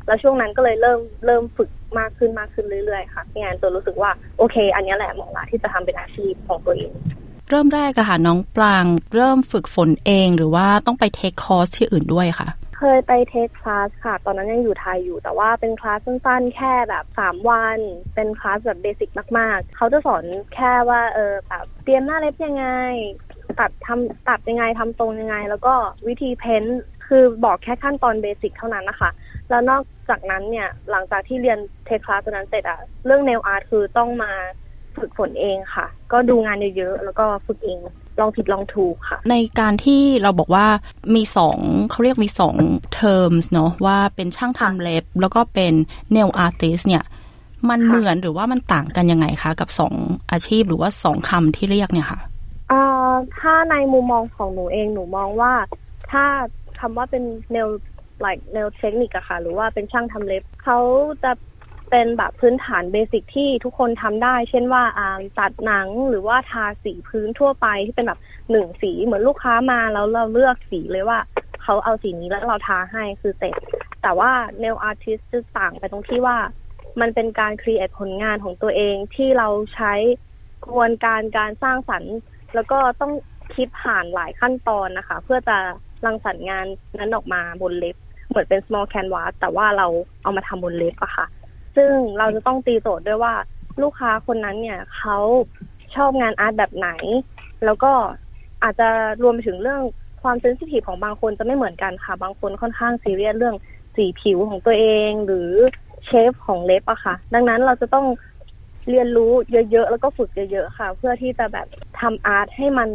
[0.08, 6.94] แล้วช่วงนั้นก็เลยเริ่มเริ่มฝึกมากขึ้นมากขึ้นเรื่อยๆค่ะงานตัวรู้สึกว่าโอเค อันนี้แหละเหมาะละที่จะทำเป็นอาชีพของตัวเอง
[7.50, 8.86] เริ่มแรกอะค่ะน้องปราง
[9.16, 17.80] เริ่มฝึกฝนเอง หรือว่าต้องไปเทคคอร์สที่อื่นด้วยค่ะ เคยไป take class ค่ะ ตอนนั้นยังอยู่ไทยอยู่ แต่ว่าเป็นคลาสสั้นๆ แค่แบบสามวัน
[18.16, 20.24] เป็นคลาสแบบ basic มากๆ เขาจะสอน
[20.56, 22.66] แค่ว่าเออแบบเตรียมหน้าเล็บยังไง
[23.60, 25.74] ตัดทำตัดยังไงทำตรงยังไง แล้วก็
[26.08, 26.64] วิธี paint
[27.08, 29.10] คือบอกแค่ขั้นตอน basic เท่านั้นนะคะ
[29.50, 34.32] แล้วนอกจากนั้นเนี่ยหลังจากที่เรียน take class ตอนนั้นเสร็จอะเรื่อง nail art คือต้องมา
[34.98, 37.80] ฝึกฝนเองค่ะ ก็ดูงานเยอะๆแล้วก็ฝึกเอง
[38.20, 40.68] ลองผิดลองถูกค่ะ ในการที่เราบอกว่า
[41.16, 41.58] มีสอง
[41.92, 42.56] เขาเรียกมีสอง
[43.00, 45.74] terms เนาะว่าเป็นช่างทำเล็บ แล้วก็เป็น
[46.16, 47.04] nail artist เนี่ย
[47.70, 49.94] มันเหมือนหรือว่ามันต่างกันยังไงคะ กับสอง
[50.32, 52.20] อาชีพหรือว่าสองคำที่เรียกเนี่ยค่ะ
[52.72, 55.54] อ่าถ้าในมุมมองของหนูเองหนูมองว่า
[56.12, 56.26] ถ้า
[56.80, 57.24] คำว่าเป็น
[57.56, 57.70] nail
[58.26, 60.80] like nail technique อะค่ะ หรือว่าเป็นช่างทำเล็บเขา
[61.24, 61.32] จะ
[61.96, 64.84] เป็นแบบพื้นฐานเบสิกที่ทุกคนทำได้ เช่นว่า
[65.40, 68.20] ตัดหนังหรือว่าทาสีพื้นทั่วไปที่เป็นแบบ
[68.52, 71.20] หนึ่งสีเหมือนลูกค้ามาแล้วเราเลือกสีเลยว่า
[71.64, 73.56] เขาเอาสีนี้แล้วเราทาให้คือเสร็จ
[74.02, 74.32] แต่ว่า
[74.62, 76.38] nail artist จะต่างไปตรงที่ว่า
[77.02, 79.94] มันเป็นการครีเอทผลงานของตัวเองที่เราใช้
[80.64, 82.16] กระบวนการการสร้างสรรค์
[82.56, 83.14] แล้วก็ต้อง
[83.56, 85.58] คิดผ่านหลายขั้นตอนนะคะ เพื่อจะ
[86.06, 86.66] รังสรรค์งาน
[86.98, 87.96] นั้นออกมาบนเล็บ
[88.30, 89.88] เหมือนเป็น small canvas แต่ว่าเรา
[90.24, 91.28] เอามาทำบนเล็บอะค่ะ
[91.76, 93.34] ซึ่งเราจะต้องตีโจทย์ด้วยว่า
[93.82, 95.18] ลูกค้าคนนั้นเนี่ยเขา
[95.96, 96.90] ชอบงาน art แบบไหน
[97.66, 97.92] แล้วก็
[98.64, 98.90] อาจจะ
[99.24, 99.82] รวมไปถึงเรื่อง
[100.24, 103.56] ความ sensitive ของบางคนจะไม่เหมือนกันค่ะ บางคนค่อนข้างซีเรียสเรื่อง
[103.96, 105.52] สีผิวของตัวเอง หรือ
[106.06, 108.06] shape ของเล็บอะค่ะ ดังนั้นเราจะต้อง
[108.90, 109.32] เรียนรู้
[109.72, 111.68] เยอะๆ แล้วก็ฝึกเยอะๆ ค่ะ เพื่อที่จะแบบ
[112.00, 112.90] ทำ art ให้มัน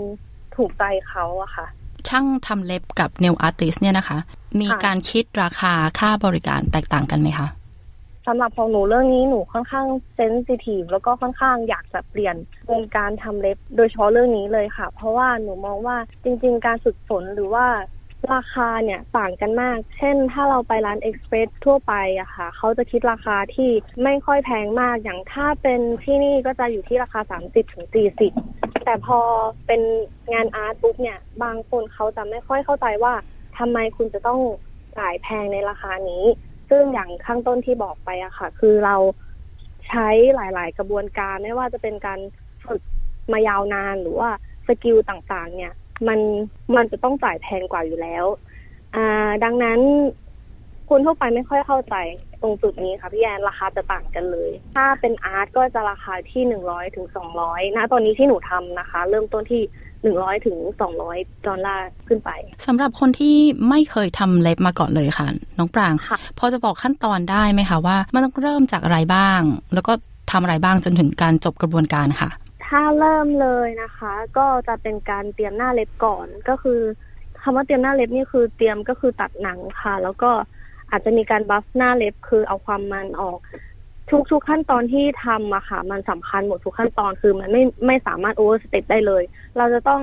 [0.56, 1.66] ถูกใจเขาอะค่ะ
[2.08, 4.18] ช่างทำเล็บกับ nail artist เนี่ยนะคะ
[4.60, 7.48] มีการคิดราคาค่าบริการแตกต่างกันไหมคะ
[8.30, 12.36] สำหรับของหนูเรื่องนี้หนูค่อนข้างเซนซิทีฟแล้วก็ค่อนข้างอยากจะเปลี่ยน
[12.70, 17.66] วงการทำเล็บ โดยเฉพาะเรื่องนี้เลยค่ะ เพราะว่าหนูมองว่าจริง ๆ การฝึกฝนหรือว่า
[18.34, 23.70] ราคาเนี่ยต่างกันมาก เช่น ถ้าเราไปร้านเอ็กซ์เพรสทั่วไปอะค่ะ เขาจะคิดราคาที่
[24.04, 27.86] ไม่ค่อยแพงมาก อย่างถ้าเป็นที่นี่ก็จะอยู่ที่ราคา 30ถึง
[28.34, 29.18] 40 แต่พอ
[29.66, 29.80] เป็น
[30.32, 33.14] งานอาร์ตปุ๊บเนี่ย บางคนเขาจะไม่ค่อยเข้าใจว่า
[33.58, 34.40] ทำไมคุณจะต้อง
[34.98, 36.24] จ่ายแพงในราคานี้
[36.70, 38.96] ซึ่งอย่างข้างต้นที่บอกไปอะค่ะ คือเรา
[39.88, 42.20] ใช้หลาย ๆ กระบวนการไม่ว่าจะเป็นการ
[42.66, 42.82] ฝึก
[43.32, 44.30] มายาวนานหรือว่า
[44.66, 45.72] สกิลต่าง ๆ เนี่ย
[46.08, 46.20] มัน
[46.76, 48.24] มันจะต้องจ่ายแพงกว่าอยู่แล้ว
[48.94, 49.80] อ่า ดังนั้น
[50.88, 51.94] คนทั่วไปไม่ค่อยเข้าใจ
[52.42, 59.62] ตรงจุดนี้ค่ะพี่แอนราคาจะต่างกันเลย ถ้าเป็นอาร์ตก็จะราคาที่หนึ่งร้อยถึงสองร้อยนะตอนนี้ที่หนูทำนะคะ เริ่มต้นที่
[60.02, 62.30] หนึ่งร้อยถึงสองร้อยดอลลาร์ขึ้นไป
[62.66, 63.36] สำหรับคนที่
[63.68, 65.26] ไม่เคยทำเล็บมาก่อนเลยค่ะ
[65.58, 65.94] น้องปราง
[66.38, 69.40] พอจะบอกขั้นตอนได้ไหมคะว่า มันต้องเริ่มจากอะไรบ้าง
[69.74, 69.92] แล้วก็
[70.30, 72.28] ทำอะไรบ้างจนถึงการจบกระบวนการค่ะ
[72.66, 76.80] ถ้าเริ่มเลยนะคะ ก็จะเป็นการเตรียมหน้าเล็บก่อนก็คือ
[77.42, 80.30] คำว่าเตรียมหน้าเล็บนี่คือเตรียมก็คือตัดหนังค่ะ แล้วก็
[80.90, 83.38] อาจจะมีการ buff หน้าเล็บคือเอาความมันออก
[84.10, 89.22] ทุกทุกขั้นตอนที่ทำอะค่ะ มันสำคัญหมดทุกขั้นตอนคือมันไม่ไม่สามารถ overstep ได้เลย
[89.56, 90.02] เราจะต้อง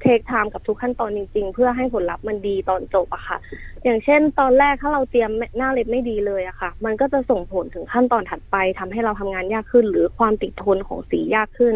[0.00, 3.38] take time กับทุกขั้นตอนจริง ๆ เพื่อให้ผลลัพธ์มันดีตอนจบอะค่ะ
[3.84, 11.74] อย่างเช่น ตอนแรกถ้าเราเตรียมหน้าเล็บไม่ดีเลยอะค่ะ มันก็จะส่งผลถึงขั้นตอนถัดไปทำให้เราทำงานยากขึ้น หรือความติดทนของสียากขึ้น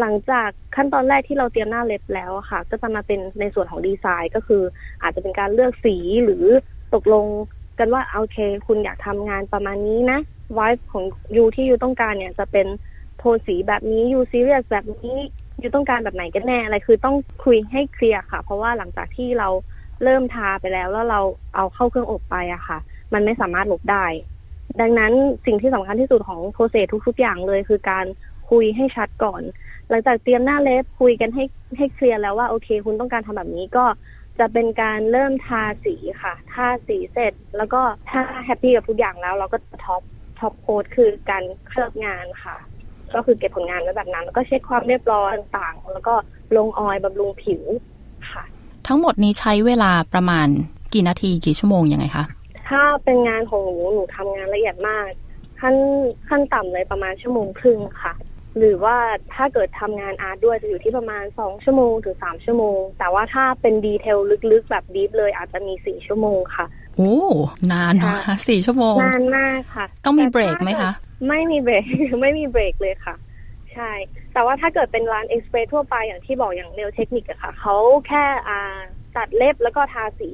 [0.00, 4.62] หลังจากขั้นตอนแรกที่เราเตรียมหน้าเล็บแล้วอะค่ะ ก็จะมาเป็นในส่วนของดีไซน์ก็คือ
[5.02, 6.44] อาจจะเป็นการเลือกสีหรือ
[6.94, 7.26] ตกลง
[7.78, 10.18] กันว่าโอเค คุณอยากทำงานประมาณนี้นะ
[10.58, 11.04] วายของ
[11.36, 12.66] ยูที่ยูต้องการเนี่ยจะเป็น
[13.18, 15.16] โทนสีแบบนี้ you ซีเรียสแบบนี้
[15.62, 19.48] you ต้องการแบบไหนกันแน่อะไรคือต้องคุยให้เคลียร์ค่ะ เพราะว่าหลังจากที่เรา
[20.04, 21.20] เริ่มทาไปแล้วแล้วเรา
[21.54, 22.78] เอาเข้าเครื่องอบไปอะค่ะ
[23.12, 24.06] มันไม่สามารถลบได้
[24.80, 25.12] ดังนั้น
[25.46, 28.06] สิ่งที่สำคัญที่สุดของ process ทุก ๆ อย่างเลย คือการ
[28.50, 29.42] คุยให้ชัดก่อน
[29.88, 31.44] หลังจากเตรียมหน้าเล็บคุยกันให้
[31.76, 33.84] ให้เคลียร์แล้วว่าโอเค คุณต้องการทำแบบนี้ก็
[34.38, 37.80] จะเป็นการเริ่มทาสีค่ะ ทาสีเสร็จ แล้วก็
[38.10, 40.02] ถ้า happy กับทุกอย่างแล้ว เราก็ top
[40.38, 46.14] top coat คือการเคลือบงานค่ะ ก็คือเก็บผลงานไว้แบบนั้น แล้วก็เช็คความเรียบร้อยต่างๆ แล้วก็
[46.56, 47.62] ลง oil บำรุงผิว
[48.32, 48.44] ค่ะ
[48.86, 50.48] ทั้งหมดนี้ใช้เวลาประมาณ
[50.92, 52.24] กี่นาทีกี่ชั่วโมงยังไงคะ
[52.68, 55.08] ถ้าเป็นงานของหนูหนูทำงานละเอียดมาก
[55.60, 55.74] ขั้น
[56.28, 58.14] ขั้นต่ำเลยประมาณชั่วโมงครึ่งค่ะ
[58.58, 58.96] หรือว่า
[59.34, 64.18] ถ้าเกิดทำงาน art ด้วยจะอยู่ที่ประมาณสองชั่วโมงถึงสามชั่วโมง แต่ว่าถ้าเป็น detail
[64.52, 66.66] ลึกๆ แบบ deep เลยอาจจะมีสี่ชั่วโมงค่ะ
[66.96, 67.14] โอ้
[67.72, 68.16] นานนะ
[68.48, 70.92] สี่ชั่วโมง นานมากค่ะ ต้องมีเบรกไหมคะ
[71.28, 71.84] ไม่มีเบรก
[72.22, 73.14] ไม่มีเบรกเลยค่ะ
[73.74, 73.92] ใช่
[74.32, 77.76] แต่ว่าถ้าเกิดเป็นร้าน express ทั่วไปอย่างที่บอกอย่าง nail technic อะค่ะ เขา
[78.08, 78.78] แค่อ่า
[79.16, 80.30] ตัดเล็บแล้วก็ทาสี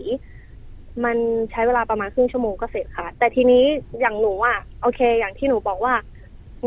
[1.05, 1.17] มัน
[1.51, 3.65] ใช้เวลาประมาณครึ่งชั่วโมงก็เสร็จค่ะ แต่ทีนี้
[4.01, 5.95] อย่างหนูอะโอเค อย่างที่หนูบอกว่า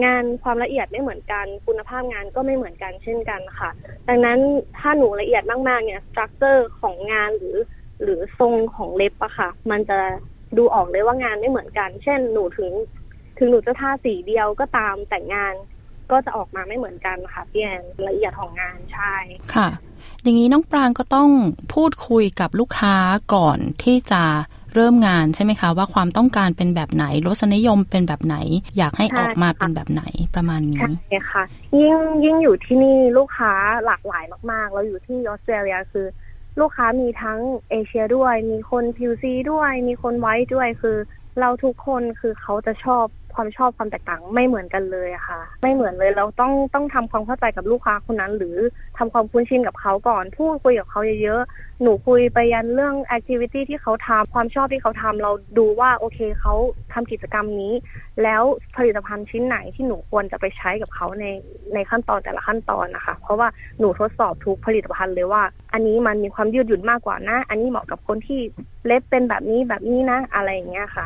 [0.05, 3.69] งานความละเอียดไม่เหมือนกันคุณภาพงานก็ไม่เหมือนกันเช่นกันค่ะ
[4.07, 4.39] ดังนั้น
[4.77, 7.55] ถ้าหนูละเอียดมากๆเนี่ยสตรัคเจอร์ของงานหรือ
[8.03, 9.99] หรือทรงของเล็บอะค่ะ มันจะ
[10.57, 12.71] ดูออกเลยว่างานไม่เหมือนกัน เช่นหนูถึง
[13.37, 15.53] ถึงหนูจะทาสีเดียวก็ตามแต่งาน
[16.11, 19.15] ก็จะออกมาไม่เหมือนกันค่ะพี่แอนละเอียดของงานใช่
[19.55, 19.67] ค่ะ
[20.23, 21.29] อย่างนี้น้องปรางก็ต้อง
[21.73, 22.95] พูดคุยกับลูกค้า
[23.33, 24.23] ก่อนที่จะ
[24.73, 28.37] เริ่มงานใช่ไหมคะ ว่าความต้องการเป็นแบบไหนรสนิยมเป็นแบบไหน
[28.77, 30.03] อยากให้ออกมาเป็นแบบไหน
[30.35, 30.79] ประมาณนี้
[31.09, 31.43] ใช่ค่ะ
[31.79, 33.53] ยิ่งยิ่งอยู่ที่นี่ลูกค้า
[33.85, 36.05] หลากหลายมาก ๆ เราอยู่ที่ออสเตรเลียคือ
[36.59, 37.39] ลูกค้ามีทั้ง
[37.69, 40.97] เอเชียด้วย มีคนผิวซีด้วย มีคนไว้ด้วยคือ
[41.39, 48.57] เราทุกคนคือเขาจะชอบความชอบความแตกต่างไม่เหมือนกันเลยอะค่ะ ไม่เหมือนเลยเราต้องต้องทำความเข้าใจกับลูกค้าคนนั้น หรือ
[48.97, 51.41] ทำความคุ้นชินกับเขาก่อนพูดคุยกับเขาเยอะ
[51.81, 56.53] หนูคุยไปยันเรื่องแอคทิวิตี้ที่เขาทำความชอบที่เขาทำเราดูว่าโอเคเขา
[56.93, 57.73] ทำกิจกรรมนี้
[58.23, 58.43] แล้ว
[58.77, 61.25] ผลิตภัณฑ์ชิ้นไหนที่หนูควรจะไปใช้กับเขาใน
[61.73, 63.47] ในขั้นตอนแต่ละขั้นตอนนะคะ เพราะว่า
[63.79, 68.39] หนูทดสอบทุกผลิตภัณฑ์เลยว่า อันนี้มันมีความยืดหยุ่นมากกว่านะ อันนี้เหมาะกับคนที่
[68.85, 71.05] เล็บเป็นแบบนี้แบบนี้นะ อะไรอย่างเงี้ยค่ะ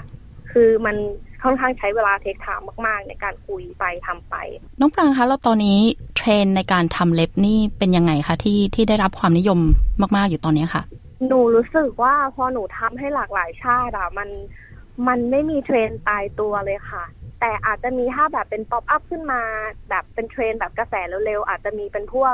[0.51, 0.95] คือมัน
[1.44, 4.36] ค่อนข้างใช้เวลาเทคไทม์มากๆ ในการคุยไปทำไป
[4.80, 5.80] น้องปรางคะแล้วตอนนี้
[6.18, 9.60] เทรนด์ในการทำเล็บนี่เป็นยังไงคะที่ที่ได้รับความนิยม
[10.16, 10.84] มากๆอยู่ตอนนี้ค่ะ
[11.28, 14.30] หนูรู้สึกว่าพอหนูทำให้หลากหลายชาติอะมัน
[15.08, 17.04] มันไม่มีเทรนด์ตายตัวเลยค่ะ
[17.40, 19.42] แต่อาจจะมีถ้าแบบเป็น pop up ขึ้นมา
[19.90, 20.94] แบบเป็นเทรนด์แบบกระแส
[21.26, 22.34] เร็วๆอาจจะมีเป็นพวก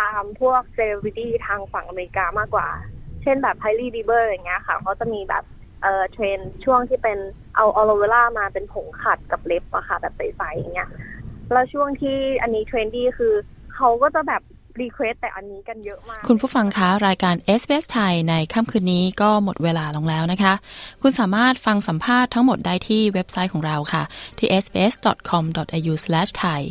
[0.00, 2.68] ตามพวกเซเลบริตี้ทางฝั่งอเมริกามากกว่า
[3.22, 5.44] เช่นแบบ Hailey Bieber อย่างเงี้ยค่ะเขาจะมีแบบ
[5.84, 7.18] เอ่อเทรนด์ช่วงที่เป็น
[7.56, 10.88] เอาออโลเวล่ามาเป็นผงขัดกับเล็บอะค่ะ แบบใสๆอย่างเงี้ย
[11.52, 13.34] แล้วช่วงที่อันนี้ trendy คือ
[13.74, 14.42] เขาก็จะแบบ
[14.82, 20.54] request แต่อันนี้กันเยอะมาก คุณผู้ฟังคะ รายการ s อ s ไทยในค่ำคืนนี้ก็หมดเวลาลงแล้วนะคะ
[21.02, 24.02] คุณสามารถฟังสัมภาษณ์ทั้งหมดได้ที่เว็บไซต์ของเราค่ะ
[24.38, 26.62] ที่ sbs.com.au/thai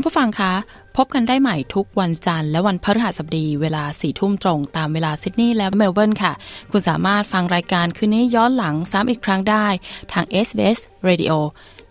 [0.00, 0.52] ุณผู้ฟังคะ
[0.96, 6.32] พบกันได้ใหม่ทุกวันจันทร์และวันพฤหัสบดีเวลาสี่ทุ่มตรงตามเวลาซิดนีย์และเมลเบิร์นค่ะ
[6.70, 9.66] คุณสามารถฟังรายการคืนนี้ย้อนหลังซ้ำอีกครั้งได้
[10.12, 10.78] ทาง SBS
[11.08, 11.32] Radio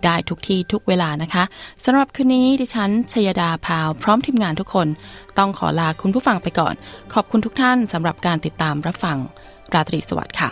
[0.03, 1.43] ได้ทุกที่ทุกเวลานะคะ
[1.83, 4.87] สำหรับคืนนี้ดิฉันชยดาพาว พร้อมทีมงานทุกคน
[5.37, 6.75] ต้องขอลาคุณผู้ฟังไปก่อน
[7.13, 9.17] ขอบคุณทุกท่านสำหรับการติดตามรับฟัง
[9.73, 10.51] ราตรีสวัสดิ์ค่ะ